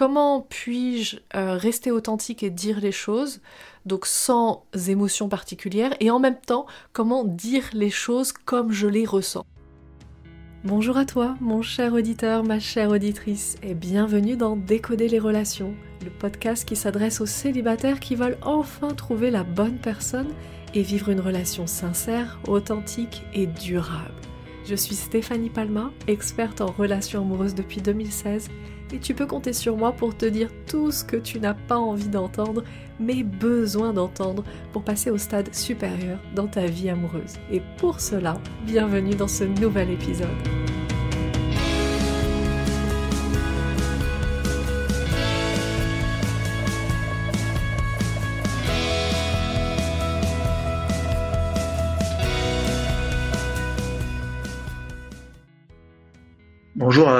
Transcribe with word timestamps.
comment 0.00 0.40
puis-je 0.48 1.18
euh, 1.34 1.58
rester 1.58 1.90
authentique 1.90 2.42
et 2.42 2.48
dire 2.48 2.80
les 2.80 2.90
choses, 2.90 3.42
donc 3.84 4.06
sans 4.06 4.64
émotion 4.88 5.28
particulière, 5.28 5.92
et 6.00 6.10
en 6.10 6.18
même 6.18 6.40
temps, 6.40 6.64
comment 6.94 7.22
dire 7.22 7.64
les 7.74 7.90
choses 7.90 8.32
comme 8.32 8.72
je 8.72 8.86
les 8.86 9.04
ressens. 9.04 9.44
Bonjour 10.64 10.96
à 10.96 11.04
toi, 11.04 11.34
mon 11.42 11.60
cher 11.60 11.92
auditeur, 11.92 12.44
ma 12.44 12.60
chère 12.60 12.88
auditrice, 12.88 13.58
et 13.62 13.74
bienvenue 13.74 14.38
dans 14.38 14.56
Décoder 14.56 15.06
les 15.06 15.18
relations, 15.18 15.74
le 16.02 16.08
podcast 16.08 16.66
qui 16.66 16.76
s'adresse 16.76 17.20
aux 17.20 17.26
célibataires 17.26 18.00
qui 18.00 18.14
veulent 18.14 18.38
enfin 18.40 18.94
trouver 18.94 19.30
la 19.30 19.44
bonne 19.44 19.76
personne 19.76 20.32
et 20.72 20.80
vivre 20.80 21.10
une 21.10 21.20
relation 21.20 21.66
sincère, 21.66 22.40
authentique 22.48 23.22
et 23.34 23.46
durable. 23.46 24.14
Je 24.64 24.76
suis 24.76 24.94
Stéphanie 24.94 25.50
Palma, 25.50 25.90
experte 26.06 26.62
en 26.62 26.72
relations 26.72 27.20
amoureuses 27.20 27.54
depuis 27.54 27.82
2016 27.82 28.48
et 28.92 28.98
tu 28.98 29.14
peux 29.14 29.26
compter 29.26 29.52
sur 29.52 29.76
moi 29.76 29.92
pour 29.92 30.16
te 30.16 30.26
dire 30.26 30.50
tout 30.66 30.90
ce 30.90 31.04
que 31.04 31.16
tu 31.16 31.40
n'as 31.40 31.54
pas 31.54 31.78
envie 31.78 32.08
d'entendre, 32.08 32.64
mais 32.98 33.22
besoin 33.22 33.92
d'entendre 33.92 34.44
pour 34.72 34.82
passer 34.82 35.10
au 35.10 35.18
stade 35.18 35.54
supérieur 35.54 36.18
dans 36.34 36.46
ta 36.46 36.66
vie 36.66 36.90
amoureuse. 36.90 37.34
Et 37.50 37.62
pour 37.78 38.00
cela, 38.00 38.38
bienvenue 38.66 39.14
dans 39.14 39.28
ce 39.28 39.44
nouvel 39.44 39.90
épisode. 39.90 40.28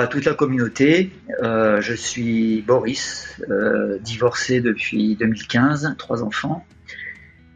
À 0.01 0.07
toute 0.07 0.25
la 0.25 0.35
communauté, 0.35 1.11
euh, 1.43 1.81
je 1.81 1.93
suis 1.95 2.63
Boris, 2.63 3.41
euh, 3.51 3.99
divorcé 3.99 4.61
depuis 4.61 5.15
2015, 5.17 5.95
trois 5.99 6.23
enfants. 6.23 6.65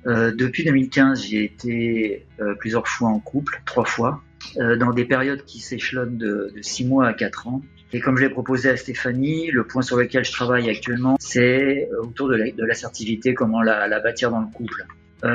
Euh, 0.06 0.31
depuis 0.34 0.64
2015, 0.64 1.25
j'ai 1.25 1.45
été 1.45 2.27
plusieurs 2.59 2.86
fois 2.86 3.09
en 3.09 3.19
couple, 3.19 3.62
trois 3.64 3.86
fois, 3.86 4.23
dans 4.56 4.92
des 4.92 5.06
périodes 5.06 5.45
qui 5.47 5.61
s'échelonnent 5.61 6.19
de, 6.19 6.53
de, 6.55 6.62
six 6.62 6.84
mois 6.84 7.06
à 7.06 7.14
quatre 7.14 7.48
ans. 7.48 7.62
Et 7.95 8.01
comme 8.01 8.19
je 8.19 8.25
l'ai 8.25 8.28
proposé 8.31 8.69
à 8.69 8.77
Stéphanie, 8.77 9.51
le 9.51 9.64
point 9.64 9.81
sur 9.81 9.97
lequel 9.97 10.25
je 10.25 10.33
travaille 10.33 10.69
actuellement, 10.69 11.17
c'est 11.19 11.89
autour 12.03 12.29
de 12.29 12.53
l'assertivité, 12.58 13.33
comment 13.33 13.62
la, 13.62 13.89
la, 13.89 14.01
bâtir 14.01 14.31
dans 14.31 14.41
le 14.41 14.48
couple. 14.53 14.84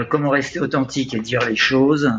comment 0.10 0.30
rester 0.30 0.60
authentique 0.60 1.16
et 1.16 1.20
dire 1.20 1.40
les 1.48 1.56
choses 1.56 2.12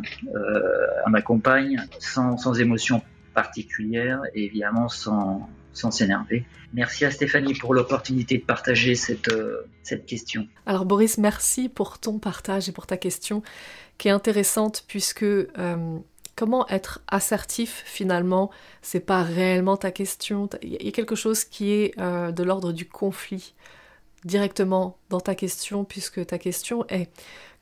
à 1.05 1.11
ma 1.11 1.23
compagne 1.23 1.81
sans 2.01 2.59
émotion 2.59 3.03
particulière 3.43 4.21
et 4.35 4.45
évidemment 4.45 4.89
sans 4.89 5.49
sans 5.73 5.91
s'énerver. 5.91 6.45
Merci 6.73 7.05
à 7.05 7.11
Stéphanie 7.11 7.55
pour 7.55 7.75
l'opportunité 7.75 8.39
de 8.39 8.45
partager 8.45 8.95
cette, 8.95 9.29
euh, 9.29 9.69
cette 9.83 10.07
question. 10.07 10.47
Alors 10.67 10.85
Boris, 10.85 11.19
merci 11.19 11.69
pour 11.69 11.99
ton 11.99 12.19
partage 12.19 12.69
et 12.69 12.73
pour 12.73 12.87
ta 12.87 12.97
question 12.97 13.43
qui 13.99 14.09
est 14.09 14.11
intéressante 14.11 14.85
puisque 14.87 15.23
euh, 15.23 15.99
comment 16.37 16.69
être 16.69 17.01
assertif 17.09 17.83
finalement, 17.87 18.51
c'est 18.83 19.07
pas 19.07 19.23
réellement 19.23 19.77
ta 19.77 19.91
question. 19.91 20.49
Il 20.63 20.83
y 20.83 20.89
a 20.89 20.93
quelque 20.93 21.15
chose 21.15 21.45
qui 21.45 21.73
est 21.73 21.99
euh, 21.99 22.33
de 22.33 22.43
l'ordre 22.43 22.73
du 22.73 22.87
conflit 22.87 23.55
directement 24.25 24.99
dans 25.09 25.21
ta 25.21 25.35
question 25.35 25.85
puisque 25.85 26.27
ta 26.27 26.39
question 26.39 26.85
est 26.89 27.11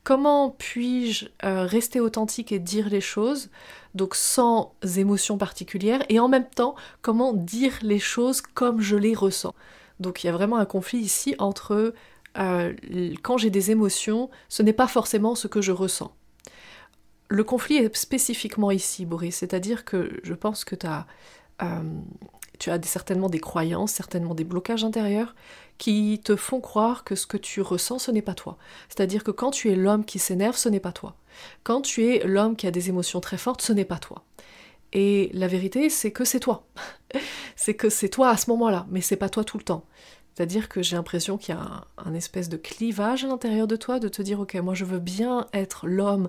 comment 0.03 0.51
puis-je 0.51 1.27
euh, 1.43 1.65
rester 1.65 1.99
authentique 1.99 2.51
et 2.51 2.59
dire 2.59 2.89
les 2.89 3.01
choses, 3.01 3.49
donc 3.95 4.15
sans 4.15 4.73
émotion 4.97 5.37
particulière, 5.37 6.03
et 6.09 6.19
en 6.19 6.27
même 6.27 6.49
temps, 6.49 6.75
comment 7.01 7.33
dire 7.33 7.73
les 7.81 7.99
choses 7.99 8.41
comme 8.41 8.81
je 8.81 8.95
les 8.95 9.13
ressens. 9.13 9.53
Donc 9.99 10.23
il 10.23 10.27
y 10.27 10.29
a 10.29 10.33
vraiment 10.33 10.57
un 10.57 10.65
conflit 10.65 10.99
ici 10.99 11.35
entre 11.39 11.93
euh, 12.37 12.73
quand 13.21 13.37
j'ai 13.37 13.49
des 13.49 13.71
émotions, 13.71 14.29
ce 14.47 14.63
n'est 14.63 14.73
pas 14.73 14.87
forcément 14.87 15.35
ce 15.35 15.47
que 15.47 15.61
je 15.61 15.71
ressens. 15.71 16.13
Le 17.27 17.43
conflit 17.43 17.77
est 17.77 17.95
spécifiquement 17.95 18.71
ici, 18.71 19.05
Boris, 19.05 19.35
c'est-à-dire 19.35 19.85
que 19.85 20.19
je 20.23 20.33
pense 20.33 20.63
que 20.63 20.75
euh, 21.61 21.65
tu 22.57 22.71
as 22.71 22.81
certainement 22.81 23.29
des 23.29 23.39
croyances, 23.39 23.91
certainement 23.91 24.33
des 24.33 24.43
blocages 24.43 24.83
intérieurs 24.83 25.35
qui 25.79 26.19
te 26.23 26.35
font 26.35 26.59
croire 26.59 27.03
que 27.03 27.15
ce 27.15 27.25
que 27.25 27.37
tu 27.37 27.61
ressens, 27.61 27.99
ce 27.99 28.11
n'est 28.11 28.21
pas 28.21 28.35
toi. 28.35 28.57
C'est-à-dire 28.89 29.23
que 29.23 29.31
quand 29.31 29.49
tu 29.49 29.71
es 29.71 29.75
l'homme 29.75 30.05
qui 30.05 30.19
s'énerve, 30.19 30.57
ce 30.57 30.69
n'est 30.69 30.81
pas 30.81 30.91
toi. 30.91 31.15
Quand 31.63 31.81
tu 31.81 32.05
es 32.05 32.27
l'homme 32.27 32.55
qui 32.55 32.67
a 32.67 32.71
des 32.71 32.89
émotions 32.89 33.21
très 33.21 33.37
fortes, 33.37 33.61
ce 33.61 33.73
n'est 33.73 33.85
pas 33.85 33.97
toi. 33.97 34.23
Et 34.91 35.31
la 35.33 35.47
vérité, 35.47 35.89
c'est 35.89 36.11
que 36.11 36.25
c'est 36.25 36.41
toi. 36.41 36.67
c'est 37.55 37.75
que 37.75 37.89
c'est 37.89 38.09
toi 38.09 38.29
à 38.29 38.37
ce 38.37 38.49
moment-là, 38.51 38.85
mais 38.89 39.01
c'est 39.01 39.15
pas 39.15 39.29
toi 39.29 39.43
tout 39.43 39.57
le 39.57 39.63
temps. 39.63 39.85
C'est-à-dire 40.35 40.69
que 40.69 40.81
j'ai 40.81 40.95
l'impression 40.95 41.37
qu'il 41.37 41.55
y 41.55 41.57
a 41.57 41.61
un, 41.61 41.85
un, 41.97 42.13
espèce 42.13 42.49
de 42.49 42.57
clivage 42.57 43.23
à 43.23 43.27
l'intérieur 43.27 43.67
de 43.67 43.75
toi, 43.75 43.99
de 43.99 44.09
te 44.09 44.21
dire, 44.21 44.39
ok, 44.41 44.55
moi 44.55 44.73
je 44.73 44.85
veux 44.85 44.99
bien 44.99 45.47
être 45.53 45.87
l'homme 45.87 46.27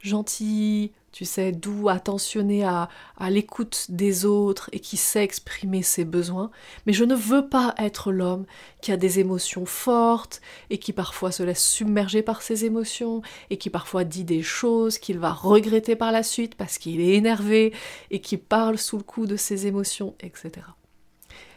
gentil, 0.00 0.92
tu 1.14 1.24
sais, 1.24 1.52
doux, 1.52 1.88
attentionné 1.88 2.64
à, 2.64 2.88
à 3.16 3.30
l'écoute 3.30 3.86
des 3.88 4.24
autres 4.24 4.68
et 4.72 4.80
qui 4.80 4.96
sait 4.96 5.22
exprimer 5.22 5.84
ses 5.84 6.04
besoins, 6.04 6.50
mais 6.86 6.92
je 6.92 7.04
ne 7.04 7.14
veux 7.14 7.48
pas 7.48 7.72
être 7.78 8.10
l'homme 8.10 8.46
qui 8.82 8.90
a 8.90 8.96
des 8.96 9.20
émotions 9.20 9.64
fortes 9.64 10.40
et 10.70 10.78
qui 10.78 10.92
parfois 10.92 11.30
se 11.30 11.44
laisse 11.44 11.64
submerger 11.64 12.22
par 12.22 12.42
ses 12.42 12.64
émotions 12.64 13.22
et 13.50 13.58
qui 13.58 13.70
parfois 13.70 14.02
dit 14.02 14.24
des 14.24 14.42
choses 14.42 14.98
qu'il 14.98 15.20
va 15.20 15.32
regretter 15.32 15.94
par 15.94 16.10
la 16.10 16.24
suite 16.24 16.56
parce 16.56 16.78
qu'il 16.78 17.00
est 17.00 17.14
énervé 17.14 17.72
et 18.10 18.20
qui 18.20 18.36
parle 18.36 18.76
sous 18.76 18.96
le 18.96 19.04
coup 19.04 19.26
de 19.26 19.36
ses 19.36 19.68
émotions, 19.68 20.16
etc. 20.18 20.66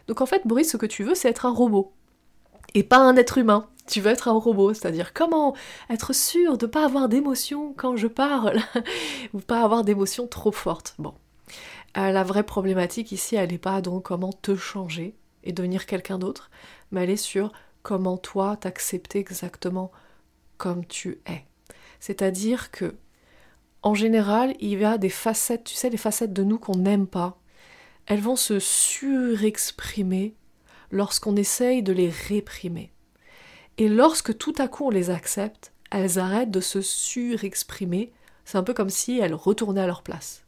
Donc 0.07 0.21
en 0.21 0.27
fait, 0.27 0.45
Boris, 0.45 0.69
ce 0.69 0.77
que 0.77 0.85
tu 0.85 1.03
veux, 1.03 1.15
c'est 1.15 1.29
être 1.29 1.47
un 1.47 1.51
robot 1.51 1.93
et 2.77 2.83
pas 2.83 2.97
un 2.99 3.15
être 3.15 3.37
humain 3.37 3.67
tu 3.87 4.01
veux 4.01 4.11
être 4.11 4.27
un 4.27 4.33
robot, 4.33 4.73
c'est-à-dire 4.73 5.13
comment 5.13 5.55
être 5.89 6.13
sûr 6.13 6.57
de 6.57 6.65
ne 6.65 6.71
pas 6.71 6.83
avoir 6.83 7.09
d'émotion 7.09 7.73
quand 7.75 7.95
je 7.95 8.07
parle, 8.07 8.59
ou 9.33 9.39
pas 9.39 9.63
avoir 9.63 9.83
d'émotion 9.83 10.27
trop 10.27 10.51
forte. 10.51 10.93
Bon. 10.99 11.13
Euh, 11.97 12.11
la 12.11 12.23
vraie 12.23 12.43
problématique 12.43 13.11
ici, 13.11 13.37
elle 13.37 13.51
n'est 13.51 13.57
pas 13.57 13.81
donc 13.81 14.03
comment 14.03 14.33
te 14.33 14.55
changer 14.55 15.15
et 15.43 15.53
devenir 15.53 15.85
quelqu'un 15.85 16.19
d'autre, 16.19 16.51
mais 16.91 17.03
elle 17.03 17.09
est 17.09 17.15
sur 17.15 17.53
comment 17.81 18.17
toi 18.17 18.57
t'accepter 18.57 19.19
exactement 19.19 19.91
comme 20.57 20.85
tu 20.85 21.21
es. 21.25 21.45
C'est-à-dire 22.01 22.71
que, 22.71 22.95
en 23.83 23.93
général, 23.93 24.53
il 24.59 24.77
y 24.77 24.83
a 24.83 24.97
des 24.97 25.09
facettes, 25.09 25.63
tu 25.63 25.75
sais, 25.75 25.89
les 25.89 25.97
facettes 25.97 26.33
de 26.33 26.43
nous 26.43 26.59
qu'on 26.59 26.77
n'aime 26.77 27.07
pas, 27.07 27.39
elles 28.05 28.19
vont 28.19 28.35
se 28.35 28.59
surexprimer 28.59 30.35
lorsqu'on 30.91 31.35
essaye 31.35 31.83
de 31.83 31.93
les 31.93 32.09
réprimer. 32.09 32.91
Et 33.77 33.89
lorsque 33.89 34.37
tout 34.37 34.53
à 34.57 34.67
coup 34.67 34.85
on 34.85 34.89
les 34.89 35.09
accepte, 35.09 35.71
elles 35.91 36.19
arrêtent 36.19 36.51
de 36.51 36.59
se 36.59 36.81
surexprimer. 36.81 38.11
C'est 38.45 38.57
un 38.57 38.63
peu 38.63 38.73
comme 38.73 38.89
si 38.89 39.19
elles 39.19 39.33
retournaient 39.33 39.81
à 39.81 39.87
leur 39.87 40.03
place. 40.03 40.43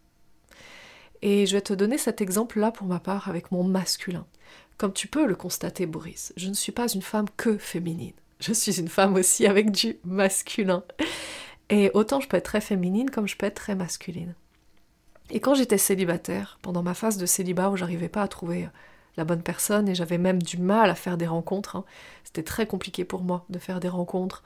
Et 1.21 1.45
je 1.45 1.55
vais 1.55 1.61
te 1.61 1.73
donner 1.73 1.97
cet 1.97 2.21
exemple-là 2.21 2.71
pour 2.71 2.87
ma 2.87 2.99
part 2.99 3.27
avec 3.27 3.51
mon 3.51 3.63
masculin. 3.63 4.25
Comme 4.77 4.93
tu 4.93 5.07
peux 5.07 5.25
le 5.25 5.35
constater, 5.35 5.85
Boris, 5.85 6.33
je 6.37 6.47
ne 6.47 6.53
suis 6.53 6.71
pas 6.71 6.87
une 6.87 7.01
femme 7.01 7.27
que 7.35 7.57
féminine. 7.57 8.13
Je 8.39 8.53
suis 8.53 8.79
une 8.79 8.87
femme 8.87 9.15
aussi 9.15 9.45
avec 9.45 9.71
du 9.71 9.97
masculin. 10.05 10.83
Et 11.69 11.91
autant 11.93 12.21
je 12.21 12.27
peux 12.27 12.37
être 12.37 12.45
très 12.45 12.61
féminine 12.61 13.09
comme 13.09 13.27
je 13.27 13.35
peux 13.35 13.45
être 13.45 13.55
très 13.55 13.75
masculine. 13.75 14.33
Et 15.29 15.39
quand 15.39 15.53
j'étais 15.53 15.77
célibataire, 15.77 16.57
pendant 16.61 16.81
ma 16.81 16.93
phase 16.93 17.17
de 17.17 17.25
célibat 17.25 17.69
où 17.69 17.75
j'arrivais 17.75 18.09
pas 18.09 18.23
à 18.23 18.27
trouver 18.27 18.67
la 19.19 19.25
bonne 19.25 19.43
personne 19.43 19.87
et 19.87 19.93
j'avais 19.93 20.17
même 20.17 20.41
du 20.41 20.57
mal 20.57 20.89
à 20.89 20.95
faire 20.95 21.17
des 21.17 21.27
rencontres. 21.27 21.75
Hein. 21.75 21.85
C'était 22.23 22.41
très 22.41 22.65
compliqué 22.65 23.05
pour 23.05 23.21
moi 23.21 23.45
de 23.49 23.59
faire 23.59 23.79
des 23.79 23.89
rencontres 23.89 24.43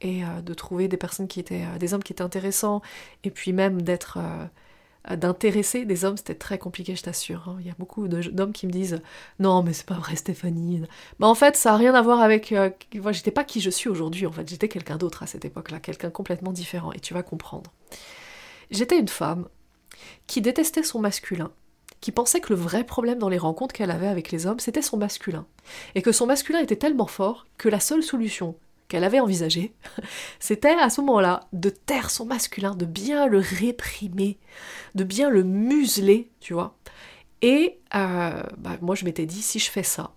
et 0.00 0.24
euh, 0.24 0.40
de 0.40 0.54
trouver 0.54 0.88
des 0.88 0.96
personnes 0.96 1.28
qui 1.28 1.38
étaient, 1.38 1.64
euh, 1.64 1.78
des 1.78 1.94
hommes 1.94 2.02
qui 2.02 2.12
étaient 2.12 2.22
intéressants 2.22 2.82
et 3.22 3.30
puis 3.30 3.52
même 3.52 3.82
d'être, 3.82 4.18
euh, 4.18 5.16
d'intéresser 5.16 5.84
des 5.84 6.04
hommes, 6.04 6.16
c'était 6.16 6.34
très 6.34 6.58
compliqué, 6.58 6.96
je 6.96 7.02
t'assure. 7.02 7.48
Hein. 7.48 7.58
Il 7.60 7.66
y 7.66 7.70
a 7.70 7.74
beaucoup 7.78 8.08
d'hommes 8.08 8.52
qui 8.52 8.66
me 8.66 8.72
disent 8.72 9.02
non 9.38 9.62
mais 9.62 9.74
c'est 9.74 9.86
pas 9.86 9.94
vrai 9.94 10.16
Stéphanie. 10.16 10.82
Mais 11.20 11.26
en 11.26 11.34
fait 11.34 11.56
ça 11.56 11.74
a 11.74 11.76
rien 11.76 11.94
à 11.94 12.02
voir 12.02 12.20
avec, 12.20 12.52
moi 12.94 13.12
j'étais 13.12 13.30
pas 13.30 13.44
qui 13.44 13.60
je 13.60 13.70
suis 13.70 13.90
aujourd'hui 13.90 14.26
en 14.26 14.32
fait, 14.32 14.48
j'étais 14.48 14.68
quelqu'un 14.68 14.96
d'autre 14.96 15.22
à 15.22 15.26
cette 15.26 15.44
époque-là, 15.44 15.80
quelqu'un 15.80 16.10
complètement 16.10 16.52
différent 16.52 16.92
et 16.92 17.00
tu 17.00 17.12
vas 17.12 17.22
comprendre. 17.22 17.70
J'étais 18.70 18.98
une 18.98 19.08
femme 19.08 19.46
qui 20.26 20.40
détestait 20.40 20.82
son 20.82 20.98
masculin 21.00 21.52
qui 22.04 22.12
pensait 22.12 22.42
que 22.42 22.52
le 22.52 22.60
vrai 22.60 22.84
problème 22.84 23.18
dans 23.18 23.30
les 23.30 23.38
rencontres 23.38 23.74
qu'elle 23.74 23.90
avait 23.90 24.08
avec 24.08 24.30
les 24.30 24.46
hommes, 24.46 24.60
c'était 24.60 24.82
son 24.82 24.98
masculin. 24.98 25.46
Et 25.94 26.02
que 26.02 26.12
son 26.12 26.26
masculin 26.26 26.58
était 26.58 26.76
tellement 26.76 27.06
fort 27.06 27.46
que 27.56 27.70
la 27.70 27.80
seule 27.80 28.02
solution 28.02 28.56
qu'elle 28.88 29.04
avait 29.04 29.20
envisagée, 29.20 29.72
c'était 30.38 30.76
à 30.78 30.90
ce 30.90 31.00
moment-là 31.00 31.48
de 31.54 31.70
taire 31.70 32.10
son 32.10 32.26
masculin, 32.26 32.74
de 32.74 32.84
bien 32.84 33.26
le 33.26 33.38
réprimer, 33.38 34.36
de 34.94 35.02
bien 35.02 35.30
le 35.30 35.44
museler, 35.44 36.30
tu 36.40 36.52
vois. 36.52 36.76
Et 37.40 37.78
euh, 37.94 38.42
bah, 38.58 38.76
moi 38.82 38.94
je 38.96 39.06
m'étais 39.06 39.24
dit, 39.24 39.40
si 39.40 39.58
je 39.58 39.70
fais 39.70 39.82
ça, 39.82 40.12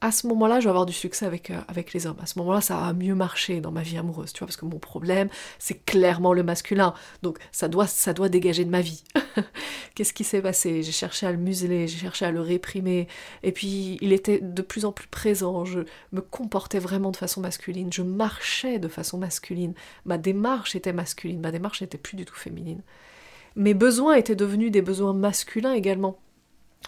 à 0.00 0.12
ce 0.12 0.26
moment-là, 0.26 0.60
je 0.60 0.64
vais 0.64 0.70
avoir 0.70 0.84
du 0.84 0.92
succès 0.92 1.24
avec, 1.24 1.50
euh, 1.50 1.60
avec 1.68 1.92
les 1.92 2.06
hommes. 2.06 2.18
À 2.20 2.26
ce 2.26 2.38
moment-là, 2.38 2.60
ça 2.60 2.76
va 2.76 2.92
mieux 2.92 3.14
marcher 3.14 3.60
dans 3.60 3.72
ma 3.72 3.82
vie 3.82 3.96
amoureuse, 3.96 4.32
tu 4.32 4.40
vois, 4.40 4.46
parce 4.46 4.56
que 4.56 4.66
mon 4.66 4.78
problème, 4.78 5.28
c'est 5.58 5.84
clairement 5.84 6.34
le 6.34 6.42
masculin. 6.42 6.92
Donc, 7.22 7.38
ça 7.50 7.68
doit, 7.68 7.86
ça 7.86 8.12
doit 8.12 8.28
dégager 8.28 8.64
de 8.64 8.70
ma 8.70 8.82
vie. 8.82 9.04
Qu'est-ce 9.94 10.12
qui 10.12 10.24
s'est 10.24 10.42
passé? 10.42 10.82
J'ai 10.82 10.92
cherché 10.92 11.26
à 11.26 11.32
le 11.32 11.38
museler, 11.38 11.88
j'ai 11.88 11.98
cherché 11.98 12.26
à 12.26 12.30
le 12.30 12.40
réprimer, 12.40 13.08
et 13.42 13.52
puis 13.52 13.96
il 14.02 14.12
était 14.12 14.40
de 14.40 14.62
plus 14.62 14.84
en 14.84 14.92
plus 14.92 15.08
présent. 15.08 15.64
Je 15.64 15.80
me 16.12 16.20
comportais 16.20 16.78
vraiment 16.78 17.10
de 17.10 17.16
façon 17.16 17.40
masculine, 17.40 17.90
je 17.92 18.02
marchais 18.02 18.78
de 18.78 18.88
façon 18.88 19.16
masculine. 19.16 19.72
Ma 20.04 20.18
démarche 20.18 20.76
était 20.76 20.92
masculine, 20.92 21.40
ma 21.40 21.52
démarche 21.52 21.80
n'était 21.80 21.98
plus 21.98 22.16
du 22.16 22.26
tout 22.26 22.36
féminine. 22.36 22.82
Mes 23.56 23.72
besoins 23.72 24.16
étaient 24.16 24.36
devenus 24.36 24.70
des 24.70 24.82
besoins 24.82 25.14
masculins 25.14 25.72
également. 25.72 26.18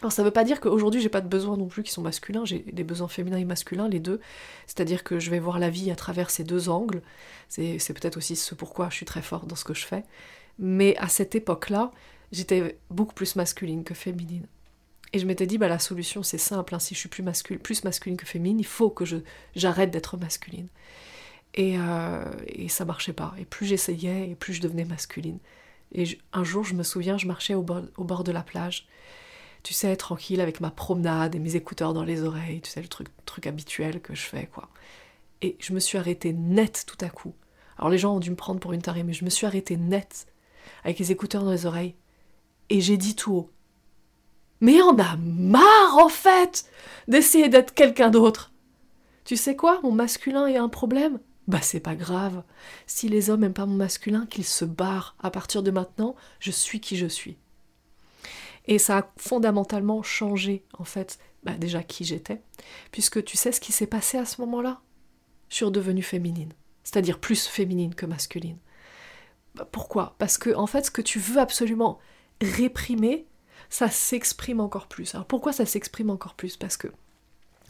Alors 0.00 0.12
ça 0.12 0.22
veut 0.22 0.30
pas 0.30 0.44
dire 0.44 0.60
qu'aujourd'hui 0.60 1.00
j'ai 1.00 1.08
pas 1.08 1.20
de 1.20 1.28
besoins 1.28 1.56
non 1.56 1.66
plus 1.66 1.82
qui 1.82 1.90
sont 1.90 2.02
masculins, 2.02 2.44
j'ai 2.44 2.60
des 2.60 2.84
besoins 2.84 3.08
féminins 3.08 3.38
et 3.38 3.44
masculins, 3.44 3.88
les 3.88 3.98
deux. 3.98 4.20
C'est-à-dire 4.66 5.02
que 5.02 5.18
je 5.18 5.30
vais 5.30 5.40
voir 5.40 5.58
la 5.58 5.70
vie 5.70 5.90
à 5.90 5.96
travers 5.96 6.30
ces 6.30 6.44
deux 6.44 6.68
angles. 6.68 7.02
C'est 7.48 7.92
peut-être 7.94 8.16
aussi 8.16 8.36
ce 8.36 8.54
pourquoi 8.54 8.90
je 8.90 8.94
suis 8.94 9.06
très 9.06 9.22
forte 9.22 9.48
dans 9.48 9.56
ce 9.56 9.64
que 9.64 9.74
je 9.74 9.84
fais. 9.84 10.04
Mais 10.58 10.96
à 10.98 11.08
cette 11.08 11.34
époque-là, 11.34 11.90
j'étais 12.30 12.78
beaucoup 12.90 13.14
plus 13.14 13.34
masculine 13.36 13.84
que 13.84 13.94
féminine. 13.94 14.46
Et 15.12 15.18
je 15.18 15.26
m'étais 15.26 15.46
dit, 15.46 15.58
bah 15.58 15.68
la 15.68 15.78
solution 15.78 16.22
c'est 16.22 16.38
simple, 16.38 16.74
hein. 16.74 16.78
si 16.78 16.94
je 16.94 17.00
suis 17.00 17.08
plus, 17.08 17.22
masculine, 17.22 17.60
plus 17.60 17.82
masculine 17.82 18.16
que 18.16 18.26
féminine, 18.26 18.60
il 18.60 18.66
faut 18.66 18.90
que 18.90 19.04
j'arrête 19.56 19.90
d'être 19.90 20.16
masculine. 20.16 20.68
Et, 21.54 21.76
euh, 21.78 22.30
et 22.46 22.68
ça 22.68 22.84
marchait 22.84 23.14
pas. 23.14 23.34
Et 23.38 23.44
plus 23.44 23.66
j'essayais, 23.66 24.30
et 24.30 24.34
plus 24.36 24.52
je 24.52 24.60
devenais 24.60 24.84
masculine. 24.84 25.38
Et 25.92 26.04
un 26.34 26.44
jour, 26.44 26.62
je 26.64 26.74
me 26.74 26.82
souviens, 26.82 27.18
je 27.18 27.26
marchais 27.26 27.54
au 27.54 27.64
au 27.96 28.04
bord 28.04 28.22
de 28.22 28.30
la 28.30 28.42
plage 28.42 28.86
tu 29.62 29.74
sais, 29.74 29.96
tranquille 29.96 30.40
avec 30.40 30.60
ma 30.60 30.70
promenade 30.70 31.34
et 31.34 31.38
mes 31.38 31.56
écouteurs 31.56 31.94
dans 31.94 32.04
les 32.04 32.22
oreilles, 32.22 32.60
tu 32.60 32.70
sais, 32.70 32.82
le 32.82 32.88
truc, 32.88 33.08
truc 33.26 33.46
habituel 33.46 34.00
que 34.00 34.14
je 34.14 34.22
fais, 34.22 34.46
quoi. 34.46 34.68
Et 35.42 35.56
je 35.60 35.72
me 35.72 35.80
suis 35.80 35.98
arrêtée 35.98 36.32
net 36.32 36.84
tout 36.86 37.02
à 37.04 37.08
coup. 37.08 37.34
Alors 37.76 37.90
les 37.90 37.98
gens 37.98 38.16
ont 38.16 38.20
dû 38.20 38.30
me 38.30 38.36
prendre 38.36 38.60
pour 38.60 38.72
une 38.72 38.82
tarée, 38.82 39.04
mais 39.04 39.12
je 39.12 39.24
me 39.24 39.30
suis 39.30 39.46
arrêtée 39.46 39.76
net, 39.76 40.26
avec 40.84 40.98
les 40.98 41.12
écouteurs 41.12 41.44
dans 41.44 41.52
les 41.52 41.66
oreilles, 41.66 41.94
et 42.70 42.80
j'ai 42.80 42.96
dit 42.96 43.14
tout 43.14 43.32
haut. 43.32 43.50
Mais 44.60 44.82
on 44.82 44.98
a 44.98 45.16
marre, 45.16 45.98
en 45.98 46.08
fait, 46.08 46.68
d'essayer 47.06 47.48
d'être 47.48 47.74
quelqu'un 47.74 48.10
d'autre. 48.10 48.52
Tu 49.24 49.36
sais 49.36 49.54
quoi, 49.54 49.80
mon 49.82 49.92
masculin 49.92 50.44
a 50.44 50.60
un 50.60 50.68
problème? 50.68 51.20
Bah 51.46 51.62
c'est 51.62 51.80
pas 51.80 51.94
grave. 51.94 52.42
Si 52.86 53.08
les 53.08 53.30
hommes 53.30 53.44
aiment 53.44 53.54
pas 53.54 53.66
mon 53.66 53.76
masculin, 53.76 54.26
qu'ils 54.26 54.44
se 54.44 54.64
barrent. 54.64 55.16
À 55.20 55.30
partir 55.30 55.62
de 55.62 55.70
maintenant, 55.70 56.14
je 56.40 56.50
suis 56.50 56.80
qui 56.80 56.96
je 56.96 57.06
suis. 57.06 57.38
Et 58.68 58.78
ça 58.78 58.98
a 58.98 59.12
fondamentalement 59.16 60.02
changé, 60.02 60.64
en 60.78 60.84
fait, 60.84 61.18
bah, 61.42 61.54
déjà 61.54 61.82
qui 61.82 62.04
j'étais, 62.04 62.42
puisque 62.92 63.24
tu 63.24 63.36
sais 63.36 63.50
ce 63.50 63.60
qui 63.60 63.72
s'est 63.72 63.86
passé 63.86 64.18
à 64.18 64.24
ce 64.24 64.40
moment-là? 64.42 64.80
Je 65.48 65.56
suis 65.56 66.02
féminine, 66.02 66.52
c'est-à-dire 66.84 67.18
plus 67.18 67.46
féminine 67.46 67.94
que 67.94 68.06
masculine. 68.06 68.58
Bah, 69.54 69.66
pourquoi? 69.72 70.14
Parce 70.18 70.38
que, 70.38 70.54
en 70.54 70.66
fait, 70.66 70.84
ce 70.86 70.90
que 70.90 71.02
tu 71.02 71.18
veux 71.18 71.38
absolument 71.38 71.98
réprimer, 72.40 73.26
ça 73.70 73.90
s'exprime 73.90 74.60
encore 74.60 74.86
plus. 74.86 75.14
Alors 75.14 75.26
pourquoi 75.26 75.52
ça 75.52 75.66
s'exprime 75.66 76.10
encore 76.10 76.34
plus? 76.34 76.56
Parce 76.56 76.76
que 76.76 76.88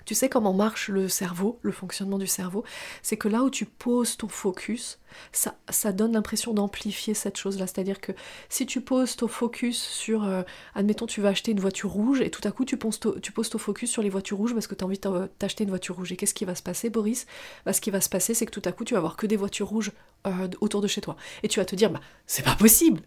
tu 0.08 0.14
sais 0.14 0.30
comment 0.30 0.54
marche 0.54 0.88
le 0.88 1.06
cerveau, 1.06 1.58
le 1.60 1.70
fonctionnement 1.70 2.16
du 2.16 2.26
cerveau? 2.26 2.64
C'est 3.02 3.18
que 3.18 3.28
là 3.28 3.42
où 3.42 3.50
tu 3.50 3.66
poses 3.66 4.16
ton 4.16 4.26
focus, 4.26 4.98
ça, 5.32 5.58
ça 5.68 5.92
donne 5.92 6.14
l'impression 6.14 6.54
d'amplifier 6.54 7.12
cette 7.12 7.36
chose-là. 7.36 7.66
C'est-à-dire 7.66 8.00
que 8.00 8.12
si 8.48 8.64
tu 8.64 8.80
poses 8.80 9.16
ton 9.16 9.28
focus 9.28 9.78
sur, 9.78 10.24
euh, 10.24 10.44
admettons, 10.74 11.04
tu 11.04 11.20
vas 11.20 11.28
acheter 11.28 11.50
une 11.52 11.60
voiture 11.60 11.90
rouge 11.90 12.22
et 12.22 12.30
tout 12.30 12.40
à 12.48 12.52
coup 12.52 12.64
tu 12.64 12.78
poses, 12.78 12.98
ton 13.00 13.58
focus 13.58 13.90
sur 13.90 14.00
les 14.00 14.08
voitures 14.08 14.38
rouges 14.38 14.54
parce 14.54 14.66
que 14.66 14.74
tu 14.74 14.82
as 14.82 14.86
envie 14.86 14.98
de 14.98 15.26
t'acheter 15.38 15.64
une 15.64 15.70
voiture 15.70 15.96
rouge. 15.96 16.10
Et 16.10 16.16
qu'est-ce 16.16 16.32
qui 16.32 16.46
va 16.46 16.54
se 16.54 16.62
passer, 16.62 16.88
Boris? 16.88 17.26
Bah, 17.66 17.74
Ce 17.74 17.82
qui 17.82 17.90
va 17.90 18.00
se 18.00 18.08
passer, 18.08 18.32
c'est 18.32 18.46
que 18.46 18.58
tout 18.58 18.66
à 18.66 18.72
coup 18.72 18.84
tu 18.84 18.94
vas 18.94 18.98
avoir 18.98 19.14
que 19.14 19.26
des 19.26 19.36
voitures 19.36 19.68
rouges 19.68 19.92
euh, 20.26 20.48
autour 20.62 20.80
de 20.80 20.86
chez 20.86 21.02
toi. 21.02 21.16
Et 21.42 21.48
tu 21.48 21.60
vas 21.60 21.66
te 21.66 21.76
dire, 21.76 21.90
bah, 21.90 22.00
c'est 22.26 22.44
pas 22.44 22.56
possible 22.56 23.02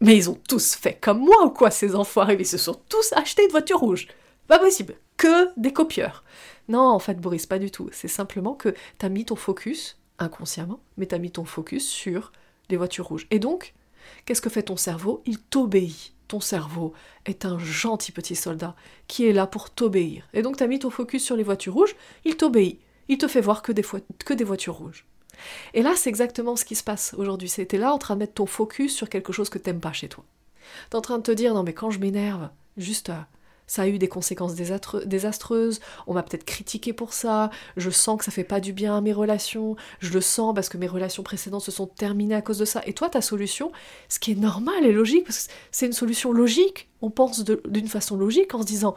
mais 0.00 0.16
ils 0.16 0.30
ont 0.30 0.38
tous 0.48 0.76
fait 0.76 0.94
comme 0.94 1.18
moi 1.18 1.44
ou 1.44 1.50
quoi, 1.50 1.72
ces 1.72 1.96
enfants? 1.96 2.28
Ils 2.28 2.46
se 2.46 2.56
sont 2.56 2.80
tous 2.88 3.12
achetés 3.14 3.42
une 3.42 3.50
voiture 3.50 3.80
rouge. 3.80 4.06
Pas 4.46 4.60
possible 4.60 4.94
que 5.18 5.50
des 5.60 5.72
copieurs. 5.72 6.24
Non, 6.68 6.80
en 6.80 6.98
fait, 6.98 7.20
Boris, 7.20 7.44
pas 7.44 7.58
du 7.58 7.70
tout. 7.70 7.90
C'est 7.92 8.08
simplement 8.08 8.54
que 8.54 8.74
tu 8.98 9.04
as 9.04 9.08
mis 9.10 9.26
ton 9.26 9.36
focus, 9.36 9.98
inconsciemment, 10.18 10.80
mais 10.96 11.06
tu 11.06 11.14
as 11.14 11.18
mis 11.18 11.30
ton 11.30 11.44
focus 11.44 11.86
sur 11.86 12.32
les 12.70 12.76
voitures 12.76 13.08
rouges. 13.08 13.26
Et 13.30 13.38
donc, 13.38 13.74
qu'est-ce 14.24 14.40
que 14.40 14.50
fait 14.50 14.62
ton 14.62 14.76
cerveau? 14.76 15.22
Il 15.26 15.38
t'obéit. 15.38 16.14
Ton 16.28 16.40
cerveau 16.40 16.92
est 17.24 17.46
un 17.46 17.58
gentil 17.58 18.12
petit 18.12 18.36
soldat 18.36 18.76
qui 19.06 19.26
est 19.26 19.32
là 19.32 19.46
pour 19.46 19.70
t'obéir. 19.70 20.28
Et 20.34 20.42
donc, 20.42 20.58
tu 20.58 20.62
as 20.62 20.66
mis 20.66 20.78
ton 20.78 20.90
focus 20.90 21.24
sur 21.24 21.36
les 21.36 21.42
voitures 21.42 21.72
rouges, 21.72 21.96
il 22.26 22.36
t'obéit. 22.36 22.80
Il 23.08 23.16
te 23.16 23.28
fait 23.28 23.40
voir 23.40 23.62
que 23.62 23.72
des, 23.72 24.44
voitures 24.44 24.74
rouges. 24.74 25.06
Et 25.72 25.80
là, 25.80 25.94
c'est 25.96 26.10
exactement 26.10 26.54
ce 26.54 26.66
qui 26.66 26.74
se 26.74 26.84
passe 26.84 27.14
aujourd'hui. 27.16 27.48
C'était 27.48 27.78
là 27.78 27.94
en 27.94 27.98
train 27.98 28.14
de 28.14 28.18
mettre 28.20 28.34
ton 28.34 28.44
focus 28.44 28.94
sur 28.94 29.08
quelque 29.08 29.32
chose 29.32 29.48
que 29.48 29.56
t'aimes 29.56 29.80
pas 29.80 29.94
chez 29.94 30.10
toi. 30.10 30.24
T'es 30.90 30.96
en 30.96 31.00
train 31.00 31.16
de 31.16 31.22
te 31.22 31.30
dire, 31.30 31.54
non 31.54 31.62
mais 31.62 31.72
quand 31.72 31.90
je 31.90 31.98
m'énerve, 31.98 32.50
juste 32.76 33.10
ça 33.68 33.82
a 33.82 33.86
eu 33.86 33.98
des 33.98 34.08
conséquences 34.08 34.54
désastreuses, 34.56 35.80
on 36.08 36.14
m'a 36.14 36.24
peut-être 36.24 36.44
critiqué 36.44 36.92
pour 36.92 37.12
ça, 37.12 37.50
je 37.76 37.90
sens 37.90 38.18
que 38.18 38.24
ça 38.24 38.32
fait 38.32 38.42
pas 38.42 38.58
du 38.58 38.72
bien 38.72 38.96
à 38.96 39.00
mes 39.00 39.12
relations, 39.12 39.76
je 40.00 40.12
le 40.12 40.20
sens 40.20 40.54
parce 40.54 40.68
que 40.68 40.78
mes 40.78 40.88
relations 40.88 41.22
précédentes 41.22 41.62
se 41.62 41.70
sont 41.70 41.86
terminées 41.86 42.34
à 42.34 42.42
cause 42.42 42.58
de 42.58 42.64
ça. 42.64 42.82
Et 42.86 42.94
toi, 42.94 43.08
ta 43.08 43.20
solution, 43.20 43.70
ce 44.08 44.18
qui 44.18 44.32
est 44.32 44.36
normal 44.36 44.84
et 44.84 44.92
logique, 44.92 45.24
parce 45.24 45.46
que 45.46 45.52
c'est 45.70 45.86
une 45.86 45.92
solution 45.92 46.32
logique, 46.32 46.88
on 47.02 47.10
pense 47.10 47.44
d'une 47.44 47.88
façon 47.88 48.16
logique 48.16 48.54
en 48.54 48.62
se 48.62 48.66
disant 48.66 48.96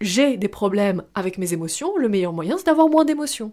j'ai 0.00 0.36
des 0.36 0.48
problèmes 0.48 1.02
avec 1.14 1.38
mes 1.38 1.52
émotions, 1.52 1.96
le 1.96 2.08
meilleur 2.08 2.32
moyen 2.32 2.56
c'est 2.56 2.66
d'avoir 2.66 2.88
moins 2.88 3.04
d'émotions. 3.04 3.52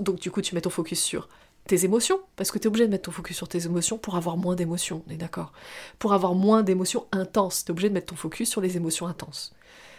Donc 0.00 0.20
du 0.20 0.30
coup, 0.30 0.42
tu 0.42 0.54
mets 0.54 0.60
ton 0.60 0.70
focus 0.70 1.00
sur 1.00 1.28
tes 1.68 1.84
émotions, 1.84 2.20
parce 2.36 2.50
que 2.50 2.58
tu 2.58 2.64
es 2.64 2.68
obligé 2.68 2.86
de 2.86 2.90
mettre 2.90 3.04
ton 3.04 3.12
focus 3.12 3.36
sur 3.36 3.48
tes 3.48 3.64
émotions 3.66 3.98
pour 3.98 4.16
avoir 4.16 4.36
moins 4.36 4.56
d'émotions, 4.56 5.02
on 5.06 5.12
est 5.12 5.16
d'accord 5.16 5.52
Pour 5.98 6.12
avoir 6.12 6.34
moins 6.34 6.62
d'émotions 6.62 7.06
intenses, 7.12 7.64
tu 7.64 7.68
es 7.68 7.72
obligé 7.72 7.88
de 7.88 7.94
mettre 7.94 8.08
ton 8.08 8.16
focus 8.16 8.50
sur 8.50 8.60
les 8.60 8.76
émotions 8.76 9.06
intenses. 9.06 9.54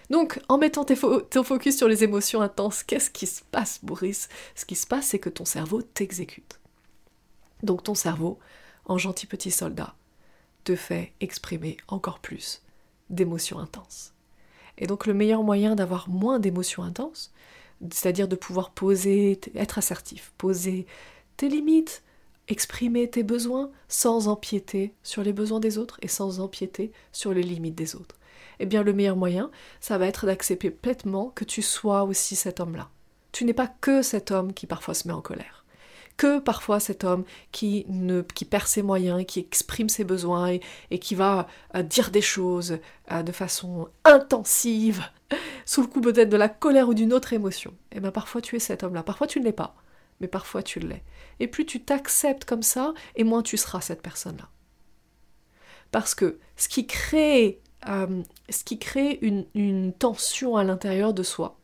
Donc, 0.09 0.41
en 0.49 0.57
mettant 0.57 0.85
ton 0.85 1.43
focus 1.43 1.77
sur 1.77 1.87
les 1.87 2.03
émotions 2.03 2.41
intenses, 2.41 2.83
qu'est-ce 2.83 3.11
qui 3.11 3.27
se 3.27 3.43
passe, 3.51 3.79
Boris? 3.83 4.27
Ce 4.55 4.65
qui 4.65 4.75
se 4.75 4.87
passe, 4.87 5.07
c'est 5.07 5.19
que 5.19 5.29
ton 5.29 5.45
cerveau 5.45 5.81
t'exécute. 5.81 6.59
Donc, 7.61 7.83
ton 7.83 7.93
cerveau, 7.93 8.39
en 8.85 8.97
gentil 8.97 9.27
petit 9.27 9.51
soldat, 9.51 9.93
te 10.63 10.75
fait 10.75 11.13
exprimer 11.21 11.77
encore 11.87 12.19
plus 12.19 12.63
d'émotions 13.11 13.59
intenses. 13.59 14.13
Et 14.79 14.87
donc, 14.87 15.05
le 15.05 15.13
meilleur 15.13 15.43
moyen 15.43 15.75
d'avoir 15.75 16.09
moins 16.09 16.39
d'émotions 16.39 16.83
intenses, 16.83 17.31
c'est-à-dire 17.91 18.27
de 18.27 18.35
pouvoir 18.35 18.71
poser, 18.71 19.39
être 19.55 19.77
assertif, 19.77 20.33
poser 20.37 20.87
tes 21.39 21.47
limites, 21.47 22.03
exprimer 22.49 23.09
tes 23.09 23.23
besoins 23.23 23.71
sans 23.87 24.27
empiéter 24.27 24.93
sur 25.03 25.23
les 25.23 25.31
besoins 25.31 25.61
des 25.61 25.77
autres 25.77 25.97
et 26.01 26.09
sans 26.09 26.41
empiéter 26.41 26.91
sur 27.13 27.33
les 27.33 27.43
limites 27.43 27.75
des 27.75 27.95
autres. 27.95 28.17
Eh 28.59 28.65
bien, 28.65 28.83
le 28.83 28.91
meilleur 28.91 29.15
moyen, 29.15 29.49
ça 29.79 29.97
va 29.97 30.07
être 30.07 30.25
d'accepter 30.25 30.69
pleinement 30.69 31.31
que 31.33 31.45
tu 31.45 31.61
sois 31.61 32.03
aussi 32.03 32.35
cet 32.35 32.59
homme-là. 32.59 32.89
Tu 33.31 33.45
n'es 33.45 33.53
pas 33.53 33.67
que 33.79 34.01
cet 34.01 34.31
homme 34.31 34.53
qui 34.53 34.67
parfois 34.67 34.93
se 34.93 35.07
met 35.07 35.13
en 35.13 35.21
colère, 35.21 35.63
que 36.17 36.39
parfois 36.39 36.81
cet 36.81 37.05
homme 37.05 37.23
qui, 37.53 37.85
ne, 37.87 38.21
qui 38.21 38.43
perd 38.43 38.67
ses 38.67 38.81
moyens, 38.81 39.23
qui 39.25 39.39
exprime 39.39 39.87
ses 39.87 40.03
besoins 40.03 40.57
et, 40.91 40.99
qui 40.99 41.15
va 41.15 41.47
euh, 41.73 41.83
dire 41.83 42.11
des 42.11 42.21
choses 42.21 42.79
euh, 43.13 43.23
de 43.23 43.31
façon 43.31 43.87
intensive, 44.03 45.05
sous 45.65 45.83
le 45.83 45.87
coup 45.87 46.01
peut-être 46.01 46.29
de 46.29 46.35
la 46.35 46.49
colère 46.49 46.89
ou 46.89 46.93
d'une 46.93 47.13
autre 47.13 47.31
émotion. 47.31 47.73
Eh 47.93 48.01
bien, 48.01 48.11
parfois 48.11 48.41
tu 48.41 48.57
es 48.57 48.59
cet 48.59 48.83
homme-là, 48.83 49.03
parfois 49.03 49.27
tu 49.27 49.39
ne 49.39 49.45
l'es 49.45 49.53
pas 49.53 49.77
mais 50.19 50.27
parfois 50.27 50.63
tu 50.63 50.79
l'es. 50.79 51.03
Et 51.39 51.47
plus 51.47 51.65
tu 51.65 51.83
t'acceptes 51.83 52.45
comme 52.45 52.63
ça, 52.63 52.93
et 53.15 53.23
moins 53.23 53.43
tu 53.43 53.57
seras 53.57 53.81
cette 53.81 54.01
personne-là. 54.01 54.49
Parce 55.91 56.15
que 56.15 56.39
ce 56.55 56.69
qui 56.69 56.85
crée, 56.85 57.61
euh, 57.87 58.21
une, 59.21 59.93
tension 59.93 60.55
à 60.55 60.63
l'intérieur 60.63 61.13
de 61.13 61.23
soi, 61.23 61.57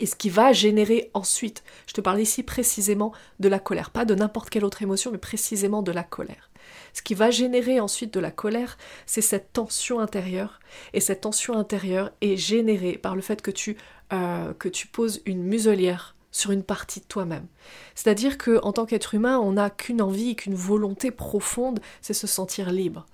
et 0.00 0.06
ce 0.06 0.16
qui 0.16 0.28
va 0.28 0.52
générer 0.52 1.10
ensuite, 1.14 1.62
je 1.86 1.92
te 1.92 2.00
parle 2.00 2.20
ici 2.20 2.42
précisément 2.42 3.12
de 3.38 3.48
la 3.48 3.60
colère, 3.60 3.90
pas 3.90 4.04
de 4.04 4.14
n'importe 4.14 4.50
quelle 4.50 4.64
autre 4.64 4.82
émotion, 4.82 5.12
mais 5.12 5.18
précisément 5.18 5.82
de 5.82 5.92
la 5.92 6.02
colère. 6.02 6.50
Ce 6.94 7.02
qui 7.02 7.14
va 7.14 7.30
générer 7.30 7.78
ensuite 7.78 8.12
de 8.12 8.20
la 8.20 8.30
colère, 8.30 8.76
c'est 9.06 9.20
cette 9.20 9.52
tension 9.52 10.00
intérieure. 10.00 10.60
Et 10.92 11.00
cette 11.00 11.20
tension 11.20 11.56
intérieure 11.56 12.10
est 12.20 12.36
générée 12.36 12.98
par 12.98 13.14
le 13.14 13.22
fait 13.22 13.42
que 13.42 13.50
tu, 13.50 13.76
euh, 14.12 14.52
que 14.54 14.68
tu 14.68 14.86
poses 14.88 15.22
une 15.26 15.44
muselière 15.44 16.16
sur 16.34 16.50
une 16.50 16.64
partie 16.64 17.00
de 17.00 17.04
toi-même. 17.04 17.46
C'est-à-dire 17.94 18.38
que 18.38 18.60
en 18.64 18.72
tant 18.72 18.86
qu'être 18.86 19.14
humain, 19.14 19.38
on 19.38 19.52
n'a 19.52 19.70
qu'une 19.70 20.02
envie, 20.02 20.34
qu'une 20.34 20.56
volonté 20.56 21.12
profonde, 21.12 21.80
c'est 22.02 22.12
se 22.12 22.26
sentir 22.26 22.72
libre. 22.72 23.06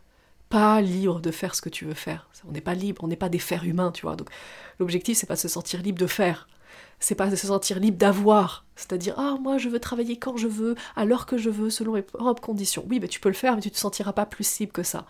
Pas 0.49 0.81
libre 0.81 1.21
de 1.21 1.31
faire 1.31 1.55
ce 1.55 1.61
que 1.61 1.69
tu 1.69 1.85
veux 1.85 1.95
faire. 1.95 2.29
On 2.49 2.53
n'est 2.53 2.62
pas 2.62 2.75
libre, 2.75 3.05
on 3.05 3.09
n'est 3.09 3.17
pas 3.17 3.29
des 3.29 3.39
fers 3.39 3.65
humains, 3.65 3.93
tu 3.93 4.03
vois. 4.03 4.17
Donc 4.17 4.31
l'objectif, 4.79 5.19
c'est 5.19 5.27
pas 5.27 5.35
de 5.35 5.41
se 5.41 5.49
sentir 5.49 5.83
libre 5.83 5.99
de 5.99 6.07
faire. 6.07 6.49
C'est 6.99 7.15
pas 7.15 7.29
de 7.29 7.37
se 7.37 7.47
sentir 7.47 7.79
libre 7.79 7.99
d'avoir. 7.99 8.65
C'est-à-dire, 8.75 9.15
ah, 9.19 9.37
moi, 9.39 9.59
je 9.59 9.69
veux 9.69 9.81
travailler 9.81 10.19
quand 10.19 10.39
je 10.39 10.49
veux, 10.49 10.75
à 10.97 11.05
l'heure 11.05 11.27
que 11.27 11.37
je 11.37 11.50
veux, 11.50 11.69
selon 11.69 11.93
mes 11.93 12.03
propres 12.03 12.43
conditions. 12.43 12.87
Oui, 12.89 13.00
mais 13.00 13.09
tu 13.09 13.21
peux 13.21 13.29
le 13.29 13.35
faire, 13.35 13.55
mais 13.55 13.61
tu 13.61 13.71
te 13.71 13.79
sentiras 13.79 14.15
pas 14.15 14.25
plus 14.25 14.59
libre 14.61 14.73
que 14.73 14.83
ça. 14.83 15.05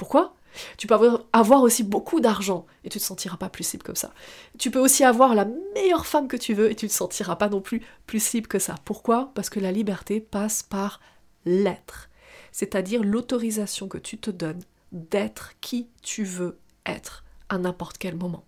Pourquoi? 0.00 0.32
Tu 0.78 0.86
peux 0.86 0.94
avoir 1.34 1.62
aussi 1.62 1.84
beaucoup 1.84 2.20
d'argent 2.20 2.64
et 2.84 2.88
tu 2.88 2.98
te 2.98 3.04
sentiras 3.04 3.36
pas 3.36 3.50
plus 3.50 3.70
libre 3.70 3.84
comme 3.84 3.96
ça. 3.96 4.14
Tu 4.58 4.70
peux 4.70 4.78
aussi 4.78 5.04
avoir 5.04 5.34
la 5.34 5.46
meilleure 5.74 6.06
femme 6.06 6.26
que 6.26 6.38
tu 6.38 6.54
veux 6.54 6.70
et 6.70 6.74
tu 6.74 6.88
te 6.88 6.92
sentiras 6.94 7.36
pas 7.36 7.50
non 7.50 7.60
plus 7.60 7.82
plus 8.06 8.32
libre 8.32 8.48
que 8.48 8.58
ça. 8.58 8.76
Pourquoi? 8.86 9.30
Parce 9.34 9.50
que 9.50 9.60
la 9.60 9.72
liberté 9.72 10.18
passe 10.18 10.62
par 10.62 11.00
l'être, 11.44 12.08
c'est-à-dire 12.50 13.02
l'autorisation 13.04 13.88
que 13.88 13.98
tu 13.98 14.16
te 14.16 14.30
donnes 14.30 14.62
d'être 14.90 15.52
qui 15.60 15.90
tu 16.00 16.24
veux 16.24 16.58
être 16.86 17.22
à 17.50 17.58
n'importe 17.58 17.98
quel 17.98 18.16
moment. 18.16 18.46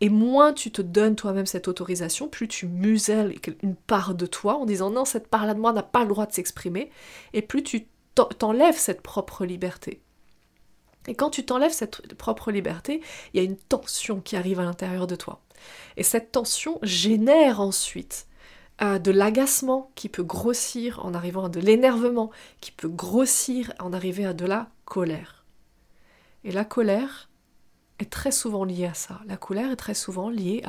Et 0.00 0.08
moins 0.08 0.52
tu 0.52 0.70
te 0.70 0.82
donnes 0.82 1.16
toi-même 1.16 1.46
cette 1.46 1.66
autorisation, 1.66 2.28
plus 2.28 2.46
tu 2.46 2.68
muselles 2.68 3.34
une 3.64 3.74
part 3.74 4.14
de 4.14 4.26
toi 4.26 4.54
en 4.54 4.66
disant 4.66 4.90
non, 4.90 5.04
cette 5.04 5.26
part-là 5.26 5.54
de 5.54 5.60
moi 5.60 5.72
n'a 5.72 5.82
pas 5.82 6.02
le 6.02 6.10
droit 6.10 6.26
de 6.26 6.32
s'exprimer, 6.32 6.92
et 7.32 7.42
plus 7.42 7.64
tu 7.64 7.88
t'enlèves 8.38 8.78
cette 8.78 9.02
propre 9.02 9.44
liberté. 9.44 10.00
Et 11.08 11.14
quand 11.14 11.30
tu 11.30 11.44
t'enlèves 11.44 11.72
cette 11.72 12.14
propre 12.14 12.50
liberté, 12.50 13.00
il 13.32 13.38
y 13.38 13.40
a 13.40 13.44
une 13.44 13.56
tension 13.56 14.20
qui 14.20 14.36
arrive 14.36 14.60
à 14.60 14.64
l'intérieur 14.64 15.06
de 15.06 15.16
toi. 15.16 15.40
Et 15.96 16.02
cette 16.02 16.32
tension 16.32 16.78
génère 16.82 17.60
ensuite 17.60 18.26
euh, 18.82 18.98
de 18.98 19.10
l'agacement 19.10 19.90
qui 19.94 20.08
peut 20.08 20.22
grossir 20.22 21.04
en 21.04 21.14
arrivant 21.14 21.46
à 21.46 21.48
de 21.48 21.60
l'énervement, 21.60 22.30
qui 22.60 22.72
peut 22.72 22.88
grossir 22.88 23.72
en 23.78 23.92
arriver 23.92 24.26
à 24.26 24.34
de 24.34 24.44
la 24.44 24.68
colère. 24.84 25.44
Et 26.44 26.52
la 26.52 26.64
colère 26.64 27.30
est 27.98 28.10
très 28.10 28.30
souvent 28.30 28.64
liée 28.64 28.86
à 28.86 28.94
ça. 28.94 29.20
La 29.26 29.36
colère 29.36 29.70
est 29.70 29.76
très 29.76 29.94
souvent 29.94 30.28
liée 30.28 30.62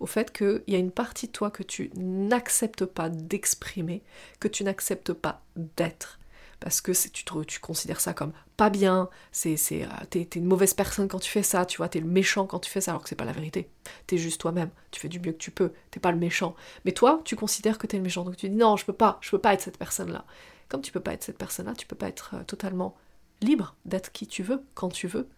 au 0.00 0.06
fait 0.06 0.32
qu'il 0.32 0.64
y 0.66 0.74
a 0.74 0.78
une 0.78 0.90
partie 0.90 1.26
de 1.26 1.32
toi 1.32 1.50
que 1.50 1.62
tu 1.62 1.90
n'acceptes 1.96 2.86
pas 2.86 3.10
d'exprimer, 3.10 4.02
que 4.40 4.48
tu 4.48 4.64
n'acceptes 4.64 5.12
pas 5.12 5.42
d'être 5.56 6.18
parce 6.60 6.80
que 6.80 6.92
tu, 7.08 7.24
tu 7.46 7.60
considères 7.60 8.00
ça 8.00 8.14
comme 8.14 8.32
pas 8.56 8.70
bien, 8.70 9.08
c'est, 9.32 9.56
c'est, 9.56 9.84
euh, 9.84 9.88
t'es, 10.08 10.22
une 10.36 10.44
mauvaise 10.44 10.74
personne 10.74 11.08
quand 11.08 11.18
tu 11.18 11.30
fais 11.30 11.42
ça, 11.42 11.66
tu 11.66 11.78
vois, 11.78 11.88
t'es 11.88 12.00
le 12.00 12.06
méchant 12.06 12.46
quand 12.46 12.60
tu 12.60 12.70
fais 12.70 12.80
ça, 12.80 12.92
alors 12.92 13.02
que 13.02 13.08
c'est 13.08 13.14
pas 13.16 13.24
la 13.24 13.32
vérité. 13.32 13.68
T'es 14.06 14.16
juste 14.16 14.40
toi-même, 14.40 14.70
tu 14.90 15.00
fais 15.00 15.08
du 15.08 15.18
mieux 15.18 15.32
que 15.32 15.38
tu 15.38 15.50
peux, 15.50 15.72
t'es 15.90 16.00
pas 16.00 16.12
le 16.12 16.18
méchant. 16.18 16.54
Mais 16.84 16.92
toi, 16.92 17.20
tu 17.24 17.36
considères 17.36 17.78
que 17.78 17.86
t'es 17.86 17.96
le 17.96 18.02
méchant, 18.02 18.24
donc 18.24 18.36
tu 18.36 18.48
dis 18.48 18.56
non, 18.56 18.76
je 18.76 18.84
peux 18.84 18.92
pas, 18.92 19.18
je 19.20 19.30
peux 19.30 19.38
pas 19.38 19.54
être 19.54 19.62
cette 19.62 19.78
personne-là. 19.78 20.24
Comme 20.68 20.82
tu 20.82 20.92
peux 20.92 21.00
pas 21.00 21.12
être 21.12 21.24
cette 21.24 21.38
personne-là, 21.38 21.74
tu 21.74 21.86
peux 21.86 21.96
pas 21.96 22.08
être 22.08 22.34
euh, 22.34 22.44
totalement 22.44 22.96
libre 23.40 23.76
d'être 23.84 24.12
qui 24.12 24.26
tu 24.26 24.42
veux, 24.42 24.62
quand 24.74 24.88
tu 24.88 25.08
veux, 25.08 25.28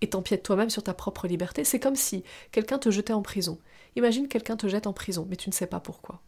et 0.00 0.10
t'empiètes 0.10 0.42
toi-même 0.42 0.70
sur 0.70 0.82
ta 0.82 0.94
propre 0.94 1.26
liberté. 1.26 1.64
C'est 1.64 1.80
comme 1.80 1.96
si 1.96 2.24
quelqu'un 2.52 2.78
te 2.78 2.90
jetait 2.90 3.12
en 3.12 3.22
prison. 3.22 3.58
Imagine 3.96 4.28
quelqu'un 4.28 4.56
te 4.56 4.68
jette 4.68 4.86
en 4.86 4.92
prison, 4.92 5.26
mais 5.28 5.36
tu 5.36 5.48
ne 5.48 5.54
sais 5.54 5.66
pas 5.66 5.80
pourquoi. 5.80 6.22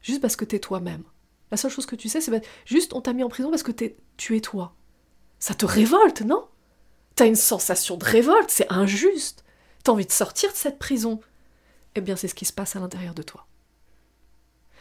Juste 0.00 0.22
parce 0.22 0.36
que 0.36 0.44
t'es 0.44 0.58
toi-même. 0.58 1.04
La 1.50 1.56
seule 1.56 1.70
chose 1.70 1.86
que 1.86 1.96
tu 1.96 2.08
sais, 2.08 2.20
c'est 2.20 2.30
ben, 2.30 2.42
juste 2.64 2.92
on 2.92 3.00
t'a 3.00 3.12
mis 3.12 3.24
en 3.24 3.28
prison 3.28 3.50
parce 3.50 3.62
que 3.62 3.72
tu 3.72 4.36
es 4.36 4.40
toi. 4.40 4.74
Ça 5.38 5.54
te 5.54 5.66
révolte, 5.66 6.22
non? 6.22 6.46
T'as 7.16 7.26
une 7.26 7.36
sensation 7.36 7.96
de 7.96 8.04
révolte, 8.04 8.50
c'est 8.50 8.70
injuste. 8.70 9.44
T'as 9.82 9.92
envie 9.92 10.06
de 10.06 10.12
sortir 10.12 10.50
de 10.52 10.56
cette 10.56 10.78
prison. 10.78 11.20
Eh 11.94 12.00
bien, 12.00 12.16
c'est 12.16 12.28
ce 12.28 12.34
qui 12.34 12.44
se 12.44 12.52
passe 12.52 12.76
à 12.76 12.80
l'intérieur 12.80 13.14
de 13.14 13.22
toi. 13.22 13.46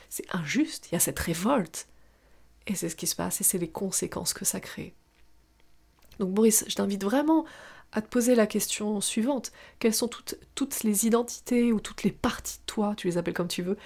C'est 0.09 0.25
injuste, 0.33 0.89
il 0.89 0.95
y 0.95 0.97
a 0.97 0.99
cette 0.99 1.19
révolte. 1.19 1.87
Et 2.67 2.75
c'est 2.75 2.89
ce 2.89 2.95
qui 2.95 3.07
se 3.07 3.15
passe, 3.15 3.41
et 3.41 3.43
c'est 3.43 3.57
les 3.57 3.69
conséquences 3.69 4.33
que 4.33 4.45
ça 4.45 4.59
crée. 4.59 4.93
Donc 6.19 6.31
Boris, 6.31 6.65
je 6.67 6.75
t'invite 6.75 7.03
vraiment 7.03 7.45
à 7.91 8.01
te 8.01 8.07
poser 8.07 8.35
la 8.35 8.45
question 8.45 9.01
suivante. 9.01 9.51
Quelles 9.79 9.93
sont 9.93 10.09
toutes 10.55 10.83
les 10.83 11.07
identités 11.07 11.71
ou 11.71 11.79
toutes 11.79 12.03
les 12.03 12.11
parties 12.11 12.59
de 12.59 12.65
toi, 12.65 12.93
tu 12.95 13.07
les 13.07 13.17
appelles 13.17 13.33
comme 13.33 13.47
tu 13.47 13.63
veux, 13.63 13.77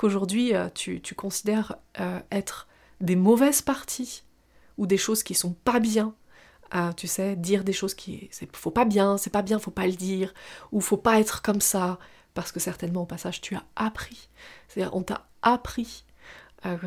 qu'aujourd'hui 0.00 0.54
euh, 0.54 0.70
tu, 0.72 1.02
considères 1.14 1.76
euh, 2.00 2.20
être 2.32 2.66
des 3.02 3.16
mauvaises 3.16 3.60
parties 3.60 4.24
ou 4.78 4.86
des 4.86 4.96
choses 4.96 5.22
qui 5.22 5.34
sont 5.34 5.52
pas 5.52 5.78
bien. 5.78 6.14
Euh, 6.74 6.92
tu 6.92 7.06
sais, 7.06 7.36
dire 7.36 7.64
des 7.64 7.74
choses 7.74 7.92
qui 7.92 8.28
c'est 8.30 8.48
faut 8.56 8.70
pas 8.70 8.86
bien, 8.86 9.18
c'est 9.18 9.28
pas 9.28 9.42
bien, 9.42 9.58
faut 9.58 9.70
pas 9.70 9.86
le 9.86 9.92
dire, 9.92 10.32
ou 10.72 10.80
faut 10.80 10.96
pas 10.96 11.20
être 11.20 11.42
comme 11.42 11.60
ça, 11.60 11.98
parce 12.32 12.50
que 12.50 12.60
certainement 12.60 13.02
au 13.02 13.06
passage 13.06 13.42
tu 13.42 13.54
as 13.56 13.64
appris. 13.76 14.30
C'est-à-dire 14.68 14.94
on 14.96 15.02
t'a 15.02 15.26
appris 15.42 16.04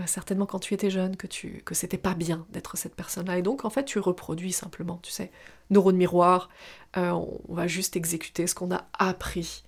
certainement 0.06 0.46
quand 0.46 0.60
tu 0.60 0.76
étais 0.76 0.92
jeune 0.92 1.18
que 1.18 1.26
tu 1.26 1.64
que 1.66 1.74
c'était 1.74 1.98
pas 1.98 2.14
bien 2.14 2.46
d'être 2.52 2.78
cette 2.78 2.94
personne-là 2.94 3.40
et 3.40 3.42
donc 3.42 3.66
en 3.66 3.72
fait 3.72 3.86
tu 3.86 3.98
reproduis 3.98 4.52
simplement 4.52 5.00
tu 5.02 5.12
sais 5.12 5.32
neurones 5.72 5.98
miroir 5.98 6.50
on 6.96 7.42
va 7.50 7.66
juste 7.66 7.96
exécuter 7.96 8.46
ce 8.46 8.54
qu'on 8.54 8.72
a 8.72 8.88
appris 9.00 9.64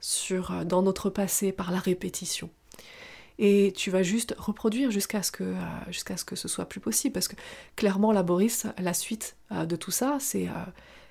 sur 0.00 0.64
dans 0.64 0.82
notre 0.82 1.08
passé 1.08 1.52
par 1.52 1.70
la 1.70 1.78
répétition 1.78 2.50
et 3.38 3.72
tu 3.76 3.90
vas 3.90 4.02
juste 4.02 4.34
reproduire 4.38 4.90
jusqu'à 4.90 5.22
ce, 5.22 5.32
que, 5.32 5.44
euh, 5.44 5.56
jusqu'à 5.90 6.16
ce 6.16 6.24
que 6.24 6.36
ce 6.36 6.48
soit 6.48 6.66
plus 6.66 6.80
possible. 6.80 7.12
Parce 7.12 7.28
que 7.28 7.36
clairement, 7.76 8.12
la 8.12 8.22
Boris, 8.22 8.66
la 8.78 8.94
suite 8.94 9.36
euh, 9.52 9.66
de 9.66 9.76
tout 9.76 9.90
ça, 9.90 10.18
c'est, 10.20 10.46
euh, 10.48 10.52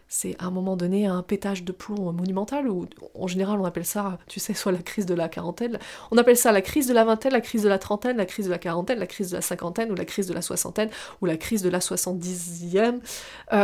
c'est 0.07 0.35
à 0.39 0.45
un 0.45 0.51
moment 0.51 0.77
donné 0.77 1.05
un 1.05 1.21
pétage 1.21 1.63
de 1.63 1.71
plomb 1.71 2.13
monumental, 2.13 2.69
ou 2.69 2.87
en 3.15 3.27
général 3.27 3.59
on 3.59 3.65
appelle 3.65 3.85
ça, 3.85 4.19
tu 4.27 4.39
sais, 4.39 4.53
soit 4.53 4.71
la 4.71 4.81
crise 4.81 5.05
de 5.05 5.13
la 5.13 5.27
quarantaine, 5.27 5.79
on 6.11 6.17
appelle 6.17 6.37
ça 6.37 6.51
la 6.51 6.61
crise 6.61 6.87
de 6.87 6.93
la 6.93 7.03
vingtaine, 7.03 7.33
la 7.33 7.41
crise 7.41 7.63
de 7.63 7.69
la 7.69 7.79
trentaine, 7.79 8.17
la 8.17 8.25
crise 8.25 8.45
de 8.45 8.51
la 8.51 8.59
quarantaine, 8.59 8.99
la 8.99 9.07
crise 9.07 9.31
de 9.31 9.35
la 9.35 9.41
cinquantaine, 9.41 9.91
ou 9.91 9.95
la 9.95 10.05
crise 10.05 10.27
de 10.27 10.33
la 10.33 10.41
soixantaine, 10.41 10.89
ou 11.21 11.25
la 11.25 11.37
crise 11.37 11.61
de 11.61 11.69
la 11.69 11.81
soixante-dixième. 11.81 13.01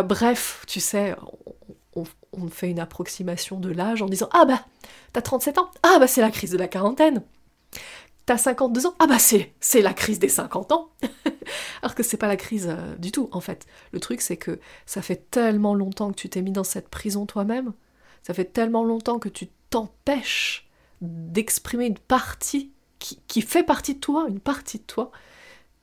bref, 0.05 0.63
tu 0.67 0.79
sais, 0.79 1.15
on, 1.95 2.03
on 2.33 2.47
fait 2.47 2.69
une 2.69 2.79
approximation 2.79 3.59
de 3.59 3.69
l'âge 3.69 4.01
en 4.01 4.07
disant 4.07 4.29
Ah 4.33 4.45
bah, 4.45 4.65
t'as 5.13 5.21
37 5.21 5.59
ans 5.59 5.69
Ah 5.83 5.97
bah 5.99 6.07
c'est 6.07 6.21
la 6.21 6.31
crise 6.31 6.51
de 6.51 6.57
la 6.57 6.67
quarantaine 6.67 7.21
T'as 8.29 8.37
52 8.37 8.85
ans? 8.85 8.93
Ah 8.99 9.07
bah 9.07 9.17
c'est, 9.17 9.55
c'est 9.59 9.81
la 9.81 9.91
crise 9.91 10.19
des 10.19 10.29
50 10.29 10.71
ans. 10.71 10.91
Alors 11.81 11.95
que 11.95 12.03
c'est 12.03 12.15
pas 12.15 12.27
la 12.27 12.37
crise 12.37 12.67
euh, 12.69 12.95
du 12.97 13.11
tout, 13.11 13.27
en 13.31 13.41
fait. 13.41 13.65
Le 13.91 13.99
truc, 13.99 14.21
c'est 14.21 14.37
que 14.37 14.59
ça 14.85 15.01
fait 15.01 15.31
tellement 15.31 15.73
longtemps 15.73 16.11
que 16.11 16.15
tu 16.15 16.29
t'es 16.29 16.43
mis 16.43 16.51
dans 16.51 16.63
cette 16.63 16.89
prison 16.89 17.25
toi-même, 17.25 17.73
ça 18.21 18.35
fait 18.35 18.45
tellement 18.45 18.83
longtemps 18.83 19.17
que 19.17 19.29
tu 19.29 19.47
t'empêches 19.71 20.69
d'exprimer 21.01 21.87
une 21.87 21.97
partie 21.97 22.71
qui, 22.99 23.19
qui 23.27 23.41
fait 23.41 23.63
partie 23.63 23.95
de 23.95 23.99
toi, 23.99 24.27
une 24.29 24.39
partie 24.39 24.77
de 24.77 24.83
toi, 24.83 25.09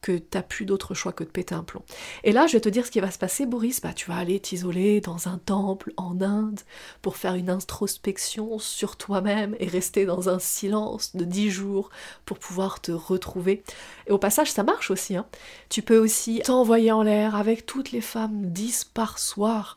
que 0.02 0.18
t'as 0.18 0.42
plus 0.42 0.66
d'autre 0.66 0.94
choix 0.94 1.12
que 1.12 1.24
de 1.24 1.28
péter 1.28 1.54
un 1.54 1.64
plomb. 1.64 1.82
Et 2.22 2.32
là, 2.32 2.46
je 2.46 2.52
vais 2.52 2.60
te 2.60 2.68
dire 2.68 2.86
ce 2.86 2.90
qui 2.90 3.00
va 3.00 3.10
se 3.10 3.18
passer, 3.18 3.46
Boris. 3.46 3.80
Bah, 3.80 3.92
tu 3.92 4.08
vas 4.08 4.16
aller 4.16 4.38
t'isoler 4.38 5.00
dans 5.00 5.28
un 5.28 5.38
temple 5.38 5.92
en 5.96 6.20
Inde 6.20 6.60
pour 7.02 7.16
faire 7.16 7.34
une 7.34 7.50
introspection 7.50 8.58
sur 8.58 8.96
toi-même 8.96 9.56
et 9.58 9.66
rester 9.66 10.06
dans 10.06 10.28
un 10.28 10.38
silence 10.38 11.16
de 11.16 11.24
dix 11.24 11.50
jours 11.50 11.90
pour 12.24 12.38
pouvoir 12.38 12.80
te 12.80 12.92
retrouver. 12.92 13.64
Et 14.06 14.12
au 14.12 14.18
passage, 14.18 14.52
ça 14.52 14.62
marche 14.62 14.90
aussi. 14.90 15.16
Hein. 15.16 15.26
Tu 15.68 15.82
peux 15.82 15.98
aussi 15.98 16.40
t'envoyer 16.44 16.92
en 16.92 17.02
l'air 17.02 17.34
avec 17.34 17.66
toutes 17.66 17.90
les 17.90 18.00
femmes 18.00 18.50
dix 18.50 18.84
par 18.84 19.18
soir. 19.18 19.76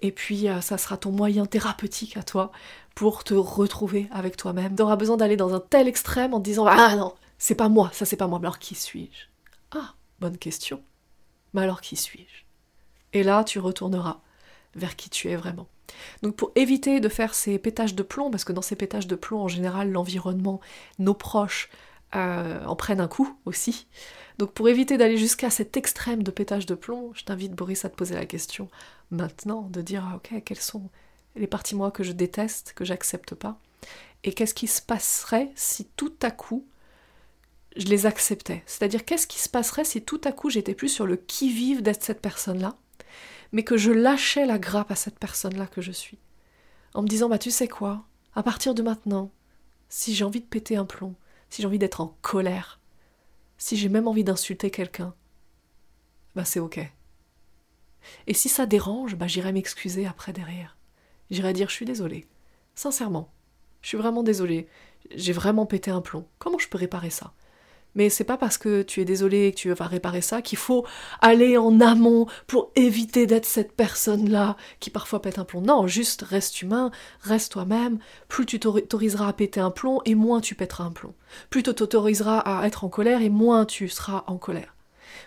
Et 0.00 0.12
puis, 0.12 0.48
euh, 0.48 0.60
ça 0.60 0.78
sera 0.78 0.96
ton 0.96 1.10
moyen 1.10 1.46
thérapeutique 1.46 2.16
à 2.16 2.22
toi 2.22 2.52
pour 2.94 3.22
te 3.22 3.34
retrouver 3.34 4.08
avec 4.12 4.36
toi-même. 4.36 4.74
Tu 4.74 4.82
auras 4.82 4.96
besoin 4.96 5.16
d'aller 5.16 5.36
dans 5.36 5.54
un 5.54 5.60
tel 5.60 5.88
extrême 5.88 6.34
en 6.34 6.38
te 6.38 6.44
disant 6.44 6.66
Ah 6.66 6.96
non, 6.96 7.14
c'est 7.38 7.54
pas 7.54 7.68
moi, 7.68 7.90
ça 7.92 8.04
c'est 8.04 8.16
pas 8.16 8.26
moi, 8.26 8.38
alors 8.40 8.58
qui 8.58 8.74
suis-je? 8.74 9.26
Ah, 9.72 9.94
bonne 10.20 10.38
question. 10.38 10.82
Mais 11.54 11.62
alors 11.62 11.80
qui 11.80 11.96
suis-je? 11.96 12.44
Et 13.12 13.22
là, 13.22 13.44
tu 13.44 13.58
retourneras 13.58 14.20
vers 14.74 14.96
qui 14.96 15.10
tu 15.10 15.28
es 15.28 15.36
vraiment. 15.36 15.66
Donc 16.22 16.36
pour 16.36 16.52
éviter 16.54 17.00
de 17.00 17.08
faire 17.08 17.34
ces 17.34 17.58
pétages 17.58 17.94
de 17.94 18.02
plomb, 18.02 18.30
parce 18.30 18.44
que 18.44 18.52
dans 18.52 18.62
ces 18.62 18.76
pétages 18.76 19.06
de 19.06 19.16
plomb, 19.16 19.40
en 19.40 19.48
général, 19.48 19.90
l'environnement, 19.90 20.60
nos 20.98 21.14
proches 21.14 21.70
euh, 22.14 22.64
en 22.64 22.76
prennent 22.76 23.00
un 23.00 23.08
coup 23.08 23.38
aussi. 23.44 23.86
Donc 24.38 24.52
pour 24.52 24.68
éviter 24.68 24.96
d'aller 24.96 25.16
jusqu'à 25.16 25.50
cet 25.50 25.76
extrême 25.76 26.22
de 26.22 26.30
pétage 26.30 26.66
de 26.66 26.74
plomb, 26.74 27.12
je 27.14 27.24
t'invite 27.24 27.52
Boris 27.52 27.84
à 27.84 27.90
te 27.90 27.96
poser 27.96 28.14
la 28.14 28.26
question 28.26 28.68
maintenant, 29.10 29.62
de 29.62 29.82
dire 29.82 30.06
ah, 30.06 30.16
ok, 30.16 30.42
quelles 30.44 30.60
sont 30.60 30.90
les 31.36 31.46
parties 31.46 31.74
moi 31.74 31.90
que 31.90 32.02
je 32.02 32.12
déteste, 32.12 32.72
que 32.74 32.84
j'accepte 32.84 33.34
pas, 33.34 33.58
et 34.24 34.32
qu'est-ce 34.32 34.54
qui 34.54 34.66
se 34.66 34.82
passerait 34.82 35.50
si 35.54 35.86
tout 35.96 36.14
à 36.22 36.30
coup 36.30 36.66
je 37.78 37.86
les 37.86 38.06
acceptais. 38.06 38.62
C'est-à-dire, 38.66 39.04
qu'est-ce 39.04 39.26
qui 39.26 39.38
se 39.38 39.48
passerait 39.48 39.84
si 39.84 40.02
tout 40.02 40.20
à 40.24 40.32
coup 40.32 40.50
j'étais 40.50 40.74
plus 40.74 40.88
sur 40.88 41.06
le 41.06 41.16
qui-vive 41.16 41.80
d'être 41.80 42.02
cette 42.02 42.20
personne-là, 42.20 42.76
mais 43.52 43.62
que 43.62 43.76
je 43.78 43.92
lâchais 43.92 44.44
la 44.44 44.58
grappe 44.58 44.90
à 44.90 44.96
cette 44.96 45.18
personne-là 45.18 45.66
que 45.66 45.80
je 45.80 45.92
suis? 45.92 46.18
En 46.94 47.02
me 47.02 47.08
disant, 47.08 47.28
bah 47.28 47.38
tu 47.38 47.50
sais 47.50 47.68
quoi, 47.68 48.04
à 48.34 48.42
partir 48.42 48.74
de 48.74 48.82
maintenant, 48.82 49.30
si 49.88 50.14
j'ai 50.14 50.24
envie 50.24 50.40
de 50.40 50.46
péter 50.46 50.76
un 50.76 50.84
plomb, 50.84 51.14
si 51.48 51.62
j'ai 51.62 51.68
envie 51.68 51.78
d'être 51.78 52.00
en 52.00 52.16
colère, 52.20 52.80
si 53.56 53.76
j'ai 53.76 53.88
même 53.88 54.08
envie 54.08 54.24
d'insulter 54.24 54.70
quelqu'un, 54.70 55.14
bah 56.34 56.44
c'est 56.44 56.60
ok. 56.60 56.80
Et 58.26 58.34
si 58.34 58.48
ça 58.48 58.66
dérange, 58.66 59.16
bah 59.16 59.26
j'irai 59.26 59.52
m'excuser 59.52 60.06
après 60.06 60.32
derrière. 60.32 60.76
J'irai 61.30 61.52
dire 61.52 61.68
je 61.68 61.74
suis 61.74 61.84
désolée. 61.84 62.26
Sincèrement. 62.74 63.32
Je 63.82 63.88
suis 63.88 63.98
vraiment 63.98 64.22
désolée. 64.22 64.68
J'ai 65.14 65.32
vraiment 65.32 65.66
pété 65.66 65.90
un 65.90 66.00
plomb. 66.00 66.26
Comment 66.38 66.58
je 66.58 66.68
peux 66.68 66.78
réparer 66.78 67.10
ça? 67.10 67.32
Mais 67.98 68.10
c'est 68.10 68.22
pas 68.22 68.36
parce 68.36 68.58
que 68.58 68.82
tu 68.82 69.00
es 69.00 69.04
désolé 69.04 69.48
et 69.48 69.52
que 69.52 69.58
tu 69.58 69.72
vas 69.72 69.86
réparer 69.86 70.20
ça 70.20 70.40
qu'il 70.40 70.56
faut 70.56 70.86
aller 71.20 71.58
en 71.58 71.80
amont 71.80 72.26
pour 72.46 72.70
éviter 72.76 73.26
d'être 73.26 73.44
cette 73.44 73.72
personne-là 73.72 74.56
qui 74.78 74.88
parfois 74.88 75.20
pète 75.20 75.40
un 75.40 75.44
plomb. 75.44 75.62
Non, 75.62 75.88
juste 75.88 76.22
reste 76.22 76.62
humain, 76.62 76.92
reste 77.22 77.50
toi-même. 77.50 77.98
Plus 78.28 78.46
tu 78.46 78.60
t'autoriseras 78.60 79.26
à 79.26 79.32
péter 79.32 79.58
un 79.58 79.72
plomb 79.72 80.00
et 80.04 80.14
moins 80.14 80.40
tu 80.40 80.54
pèteras 80.54 80.84
un 80.84 80.92
plomb. 80.92 81.12
Plus 81.50 81.64
tu 81.64 81.74
t'autoriseras 81.74 82.38
à 82.38 82.64
être 82.68 82.84
en 82.84 82.88
colère 82.88 83.20
et 83.20 83.30
moins 83.30 83.64
tu 83.64 83.88
seras 83.88 84.22
en 84.28 84.36
colère. 84.36 84.76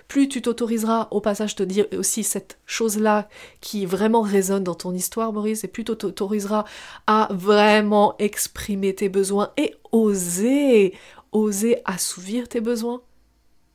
plus 0.07 0.29
tu 0.29 0.41
t'autoriseras 0.41 1.09
au 1.11 1.19
passage 1.19 1.55
te 1.55 1.63
dire 1.63 1.87
aussi 1.97 2.23
cette 2.23 2.57
chose-là 2.65 3.27
qui 3.59 3.85
vraiment 3.85 4.21
résonne 4.21 4.63
dans 4.63 4.75
ton 4.75 4.93
histoire, 4.93 5.33
Boris, 5.33 5.65
et 5.65 5.67
plus 5.67 5.83
tu 5.83 5.95
t'autoriseras 5.95 6.63
à 7.05 7.27
vraiment 7.31 8.15
exprimer 8.17 8.95
tes 8.95 9.09
besoins 9.09 9.51
et 9.57 9.75
oser, 9.91 10.93
oser 11.31 11.81
assouvir 11.85 12.47
tes 12.47 12.61
besoins, 12.61 13.01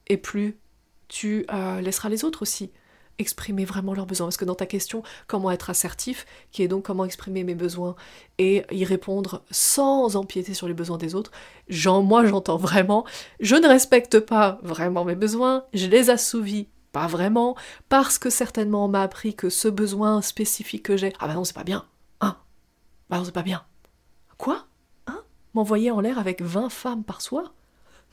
et 0.08 0.16
plus 0.16 0.58
tu 1.08 1.46
euh, 1.52 1.80
laisseras 1.80 2.08
les 2.08 2.24
autres 2.24 2.42
aussi 2.42 2.70
exprimer 3.18 3.64
vraiment 3.64 3.94
leurs 3.94 4.06
besoins. 4.06 4.26
Parce 4.26 4.36
que 4.36 4.44
dans 4.44 4.54
ta 4.54 4.66
question, 4.66 5.02
comment 5.26 5.50
être 5.50 5.70
assertif, 5.70 6.26
qui 6.50 6.62
est 6.62 6.68
donc 6.68 6.84
comment 6.84 7.04
exprimer 7.04 7.44
mes 7.44 7.54
besoins 7.54 7.96
et 8.38 8.64
y 8.70 8.84
répondre 8.84 9.42
sans 9.50 10.16
empiéter 10.16 10.54
sur 10.54 10.68
les 10.68 10.74
besoins 10.74 10.98
des 10.98 11.14
autres, 11.14 11.30
moi 12.02 12.26
j'entends 12.26 12.58
vraiment, 12.58 13.06
je 13.40 13.56
ne 13.56 13.66
respecte 13.66 14.20
pas 14.20 14.58
vraiment 14.62 15.04
mes 15.04 15.14
besoins, 15.14 15.64
je 15.72 15.86
les 15.86 16.10
assouvis 16.10 16.68
pas 16.92 17.06
vraiment, 17.06 17.56
parce 17.88 18.18
que 18.18 18.30
certainement 18.30 18.86
on 18.86 18.88
m'a 18.88 19.02
appris 19.02 19.34
que 19.34 19.50
ce 19.50 19.68
besoin 19.68 20.22
spécifique 20.22 20.82
que 20.82 20.96
j'ai, 20.96 21.12
ah 21.18 21.26
bah 21.26 21.34
non 21.34 21.44
c'est 21.44 21.54
pas 21.54 21.64
bien, 21.64 21.84
hein, 22.20 22.36
bah 23.10 23.18
non 23.18 23.24
c'est 23.24 23.32
pas 23.32 23.42
bien. 23.42 23.64
Quoi? 24.38 24.66
M'envoyer 25.56 25.90
en 25.90 26.00
l'air 26.00 26.18
avec 26.18 26.42
20 26.42 26.68
femmes 26.68 27.02
par 27.02 27.22
soir? 27.22 27.54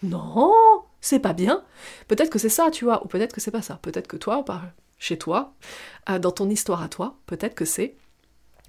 Non 0.01 0.53
c'est 1.01 1.19
pas 1.19 1.33
bien. 1.33 1.61
Peut-être 2.07 2.29
que 2.29 2.39
c'est 2.39 2.47
ça, 2.47 2.71
tu 2.71 2.85
vois, 2.85 3.03
ou 3.03 3.09
peut-être 3.09 3.33
que 3.33 3.41
c'est 3.41 3.51
pas 3.51 3.61
ça. 3.61 3.75
Peut-être 3.81 4.07
que 4.07 4.15
toi, 4.15 4.45
chez 4.97 5.17
toi, 5.17 5.53
euh, 6.09 6.17
dans 6.17 6.31
ton 6.31 6.49
histoire 6.49 6.81
à 6.81 6.87
toi, 6.87 7.17
peut-être 7.25 7.55
que 7.55 7.65
c'est 7.65 7.97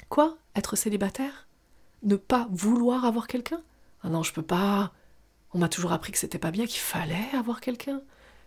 quoi 0.09 0.37
Être 0.57 0.75
célibataire? 0.75 1.47
Ne 2.03 2.17
pas 2.17 2.49
vouloir 2.51 3.05
avoir 3.05 3.29
quelqu'un? 3.29 3.63
Ah 4.03 4.09
non, 4.09 4.25
je 4.25 4.33
peux 4.33 4.43
pas. 4.43 4.91
On 5.53 5.59
m'a 5.59 5.69
toujours 5.69 5.93
appris 5.93 6.11
que 6.11 6.19
c'était 6.19 6.41
pas 6.41 6.51
bien, 6.51 6.67
qu'il 6.67 6.81
fallait 6.81 7.31
avoir 7.39 7.61
quelqu'un. 7.61 8.03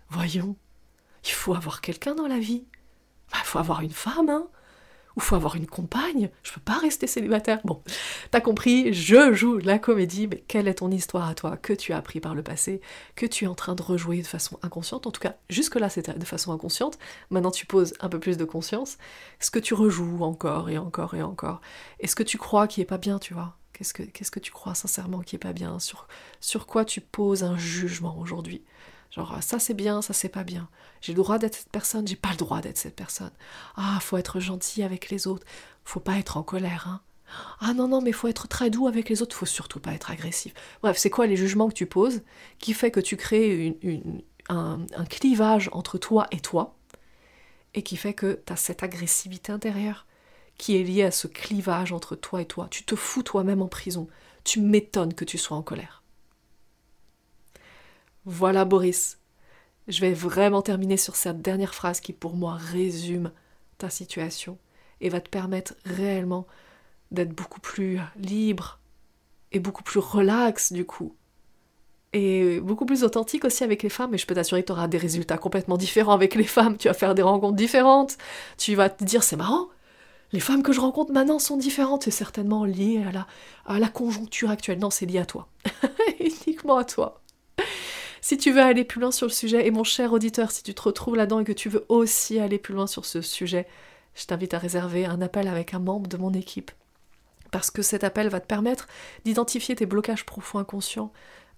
Voyons, 0.10 0.58
il 1.24 1.32
faut 1.32 1.54
avoir 1.54 1.80
quelqu'un 1.80 2.16
dans 2.16 2.28
la 2.28 2.40
vie. 2.40 2.66
Bah, 3.32 3.38
il 3.40 3.46
faut 3.46 3.60
avoir 3.60 3.80
une 3.80 3.92
femme, 3.92 4.28
hein 4.28 4.50
ou 5.18 5.20
faut 5.20 5.36
avoir 5.36 5.56
une 5.56 5.66
compagne, 5.66 6.30
je 6.44 6.54
peux 6.54 6.62
pas 6.62 6.78
rester 6.78 7.08
célibataire. 7.08 7.60
Bon, 7.66 7.82
t'as 8.30 8.40
compris, 8.40 8.94
je 8.94 9.34
joue 9.34 9.58
la 9.58 9.80
comédie, 9.80 10.28
mais 10.28 10.44
quelle 10.48 10.68
est 10.68 10.76
ton 10.76 10.92
histoire 10.92 11.28
à 11.28 11.34
toi 11.34 11.58
que 11.58 11.74
tu 11.74 11.92
as 11.92 11.98
appris 11.98 12.20
par 12.20 12.36
le 12.36 12.44
passé, 12.44 12.82
que 13.16 13.26
tu 13.26 13.46
es 13.46 13.48
en 13.48 13.56
train 13.56 13.74
de 13.74 13.82
rejouer 13.82 14.22
de 14.22 14.28
façon 14.28 14.60
inconsciente, 14.62 15.08
en 15.08 15.12
tout 15.12 15.20
cas 15.20 15.36
jusque-là 15.50 15.90
c'était 15.90 16.14
de 16.14 16.26
façon 16.26 16.54
inconsciente, 16.54 17.00
maintenant 17.32 17.52
tu 17.52 17.66
poses 17.66 17.96
un 18.00 18.10
peu 18.10 18.20
plus 18.20 18.38
de 18.38 18.46
conscience, 18.46 19.00
ce 19.40 19.50
que 19.50 19.60
tu 19.60 19.74
rejoues 19.74 20.24
encore 20.24 20.70
et 20.70 20.78
encore 20.78 21.16
et 21.16 21.24
encore, 21.24 21.62
est-ce 22.00 22.16
que 22.16 22.24
tu 22.24 22.38
crois 22.38 22.68
qui 22.68 22.82
est 22.82 22.86
pas 22.86 23.00
bien, 23.00 23.18
tu 23.18 23.34
vois? 23.34 23.58
Qu'est-ce 23.74 23.94
que, 23.94 24.04
qu'est-ce 24.04 24.32
que 24.32 24.40
tu 24.40 24.52
crois 24.52 24.76
sincèrement 24.76 25.22
qui 25.22 25.36
est 25.36 25.40
pas 25.40 25.54
bien? 25.54 25.80
Sur, 25.80 26.08
sur 26.40 26.66
quoi 26.66 26.86
tu 26.86 27.02
poses 27.02 27.44
un 27.44 27.58
jugement 27.58 28.18
aujourd'hui? 28.20 28.64
Genre, 29.12 29.38
ça 29.42 29.60
c'est 29.60 29.74
bien, 29.74 30.02
ça 30.02 30.14
c'est 30.14 30.30
pas 30.30 30.44
bien. 30.44 30.70
J'ai 31.02 31.14
le 31.14 31.18
droit 31.18 31.38
d'être 31.38 31.56
cette 31.56 31.72
personne, 31.72 32.08
j'ai 32.08 32.16
pas 32.16 32.32
le 32.32 32.38
droit 32.38 32.62
d'être 32.62 32.78
cette 32.78 32.96
personne. 32.96 33.32
Ah, 33.76 33.98
faut 34.02 34.18
être 34.18 34.40
gentil 34.40 34.84
avec 34.84 35.10
les 35.10 35.28
autres, 35.28 35.46
faut 35.84 36.00
pas 36.00 36.18
être 36.18 36.38
en 36.38 36.44
colère, 36.44 36.88
hein. 36.88 37.02
Ah 37.60 37.74
non, 37.74 37.88
non, 37.88 38.02
mais 38.02 38.12
faut 38.12 38.28
être 38.28 38.48
très 38.48 38.70
doux 38.70 38.88
avec 38.88 39.10
les 39.10 39.22
autres, 39.22 39.36
faut 39.36 39.46
surtout 39.46 39.80
pas 39.80 39.94
être 39.94 40.12
agressif. 40.12 40.54
Bref, 40.82 40.98
c'est 40.98 41.10
quoi 41.10 41.28
les 41.28 41.36
jugements 41.36 41.68
que 41.68 41.74
tu 41.74 41.86
poses 41.86 42.22
qui 42.60 42.74
fait 42.74 42.92
que 42.92 43.00
tu 43.00 43.18
crées 43.18 43.78
un, 44.50 44.80
un, 44.96 45.06
clivage 45.06 45.70
entre 45.74 45.98
toi 45.98 46.28
et 46.32 46.40
toi 46.40 46.76
et 47.74 47.84
qui 47.84 47.98
fait 47.98 48.14
que 48.14 48.42
tu 48.46 48.54
as 48.54 48.56
cette 48.56 48.84
agressivité 48.84 49.52
intérieure 49.52 50.06
qui 50.58 50.78
est 50.78 50.84
liée 50.84 51.04
à 51.04 51.12
ce 51.12 51.28
clivage 51.28 51.92
entre 51.92 52.16
toi 52.16 52.42
et 52.42 52.46
toi? 52.46 52.68
Tu 52.72 52.84
te 52.84 52.96
fous 52.96 53.24
toi-même 53.24 53.62
en 53.62 53.68
prison. 53.68 54.08
Tu 54.44 54.62
m'étonnes 54.62 55.14
que 55.14 55.26
tu 55.26 55.38
sois 55.38 55.58
en 55.58 55.62
colère. 55.62 55.97
Voilà 58.30 58.66
Boris. 58.66 59.20
Je 59.88 60.02
vais 60.02 60.12
vraiment 60.12 60.62
terminer 60.62 60.98
sur 60.98 61.16
cette 61.16 61.42
dernière 61.42 61.74
phrase 61.74 62.02
qui 62.02 62.12
pour 62.12 62.36
moi 62.36 62.56
résume 62.56 63.32
ta 63.78 63.90
situation 63.90 64.58
et 65.00 65.08
va 65.08 65.22
te 65.22 65.30
permettre 65.30 65.76
réellement 65.86 66.46
d'être 67.12 67.32
beaucoup 67.32 67.62
plus 67.62 68.00
libre 68.18 68.82
et 69.54 69.60
beaucoup 69.60 69.82
plus 69.82 70.02
relax 70.02 70.74
du 70.74 70.84
coup. 70.84 71.16
Et 72.12 72.60
beaucoup 72.60 72.86
plus 72.86 73.06
authentique 73.06 73.46
aussi 73.46 73.64
avec 73.64 73.82
les 73.82 73.90
femmes, 73.90 74.14
et 74.14 74.18
je 74.18 74.28
peux 74.28 74.36
t'assurer 74.36 74.62
que 74.62 74.68
tu 74.68 74.74
auras 74.74 74.90
des 74.90 74.98
résultats 74.98 75.38
complètement 75.38 75.78
différents 75.78 76.14
avec 76.14 76.36
les 76.36 76.44
femmes, 76.44 76.76
tu 76.76 76.90
vas 76.90 76.94
faire 76.94 77.16
des 77.16 77.22
rencontres 77.22 77.56
différentes, 77.56 78.18
tu 78.58 78.76
vas 78.76 78.90
te 78.90 79.06
dire 79.06 79.24
c'est 79.24 79.38
marrant, 79.38 79.70
les 80.34 80.42
femmes 80.42 80.64
que 80.64 80.74
je 80.74 80.82
rencontre 80.82 81.14
maintenant 81.14 81.40
sont 81.40 81.56
différentes, 81.56 82.04
c'est 82.04 82.12
certainement 82.12 82.66
lié 82.66 83.06
à 83.08 83.14
la, 83.14 83.28
à 83.66 83.80
la 83.80 83.88
conjoncture 83.88 84.50
actuelle, 84.50 84.80
non 84.80 84.90
c'est 84.90 85.06
lié 85.06 85.20
à 85.20 85.26
toi, 85.26 85.48
uniquement 86.20 86.76
à 86.78 86.84
toi. 86.84 87.22
Si 88.28 88.38
tu 88.38 88.52
veux 88.52 88.62
aller 88.62 88.84
plus 88.84 89.00
loin 89.00 89.14
sur 89.14 89.26
le 89.26 89.32
sujet, 89.32 89.66
et 89.66 89.72
mon 89.72 89.86
cher 89.86 90.12
auditeur, 90.12 90.52
si 90.52 90.62
tu 90.62 90.74
te 90.74 90.82
retrouves 90.82 91.16
là-dedans 91.16 91.40
et 91.40 91.44
que 91.46 91.54
tu 91.54 91.70
veux 91.70 91.86
aussi 91.88 92.40
aller 92.40 92.58
plus 92.58 92.74
loin 92.74 92.86
sur 92.86 93.06
ce 93.06 93.22
sujet, 93.22 93.66
je 94.16 94.26
t'invite 94.26 94.54
à 94.54 94.58
réserver 94.58 95.06
un 95.06 95.22
appel 95.22 95.48
avec 95.48 95.74
un 95.74 95.80
membre 95.80 96.10
de 96.10 96.18
mon 96.18 96.34
équipe. 96.34 96.72
Parce 97.52 97.72
que 97.72 97.82
cet 97.82 98.04
appel 98.04 98.28
va 98.28 98.42
te 98.42 98.46
permettre 98.46 98.90
d'identifier 99.24 99.78
tes 99.78 99.86
blocages 99.86 100.26
profonds 100.26 100.60
inconscients, 100.60 101.14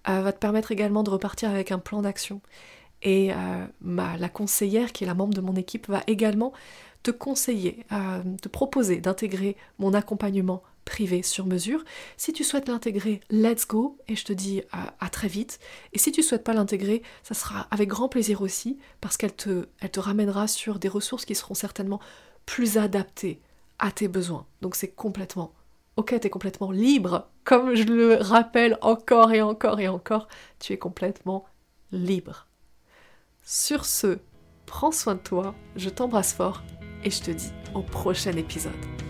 euh, 0.08 0.20
va 0.20 0.32
te 0.32 0.38
permettre 0.38 0.70
également 0.70 1.02
de 1.02 1.10
repartir 1.10 1.50
avec 1.50 1.72
un 1.72 1.80
plan 1.80 2.02
d'action. 2.02 2.40
Et 3.02 3.32
euh, 3.32 3.66
la 3.82 4.28
conseillère, 4.28 4.92
qui 4.92 5.02
est 5.02 5.08
la 5.08 5.14
membre 5.14 5.34
de 5.34 5.40
mon 5.40 5.56
équipe, 5.56 5.88
va 5.88 6.04
également 6.06 6.52
te 7.02 7.10
conseiller, 7.10 7.84
euh, 7.90 8.22
te 8.40 8.48
proposer 8.48 9.00
d'intégrer 9.00 9.56
mon 9.80 9.92
accompagnement 9.92 10.62
privé 10.90 11.22
sur 11.22 11.46
mesure. 11.46 11.84
Si 12.16 12.32
tu 12.32 12.42
souhaites 12.42 12.68
l'intégrer, 12.68 13.20
let's 13.30 13.64
go 13.64 13.96
et 14.08 14.16
je 14.16 14.24
te 14.24 14.32
dis 14.32 14.62
à, 14.72 15.08
très 15.08 15.28
vite. 15.28 15.60
Et 15.92 15.98
si 15.98 16.10
tu 16.10 16.20
souhaites 16.20 16.42
pas 16.42 16.52
l'intégrer, 16.52 17.02
ça 17.22 17.32
sera 17.34 17.68
avec 17.70 17.88
grand 17.88 18.08
plaisir 18.08 18.42
aussi 18.42 18.76
parce 19.00 19.16
qu'elle 19.16 19.34
te, 19.34 19.66
te 19.86 20.00
ramènera 20.00 20.48
sur 20.48 20.80
des 20.80 20.88
ressources 20.88 21.24
qui 21.24 21.36
seront 21.36 21.54
certainement 21.54 22.00
plus 22.44 22.76
adaptées 22.76 23.40
à 23.78 23.92
tes 23.92 24.08
besoins. 24.08 24.46
Donc 24.62 24.74
c'est 24.74 24.90
complètement 24.90 25.52
ok, 25.96 26.18
tu 26.20 26.26
es 26.26 26.30
complètement 26.30 26.72
libre. 26.72 27.28
Comme 27.44 27.74
je 27.74 27.84
le 27.84 28.16
rappelle 28.16 28.76
encore 28.80 29.32
et 29.32 29.42
encore 29.42 29.78
et 29.78 29.88
encore, 29.88 30.26
tu 30.58 30.72
es 30.72 30.78
complètement 30.78 31.44
libre. 31.92 32.48
Sur 33.44 33.84
ce, 33.84 34.18
prends 34.66 34.92
soin 34.92 35.14
de 35.14 35.20
toi, 35.20 35.54
je 35.76 35.88
t'embrasse 35.88 36.32
fort 36.32 36.62
et 37.04 37.10
je 37.10 37.22
te 37.22 37.30
dis 37.30 37.52
au 37.74 37.82
prochain 37.82 38.32
épisode. 38.32 39.09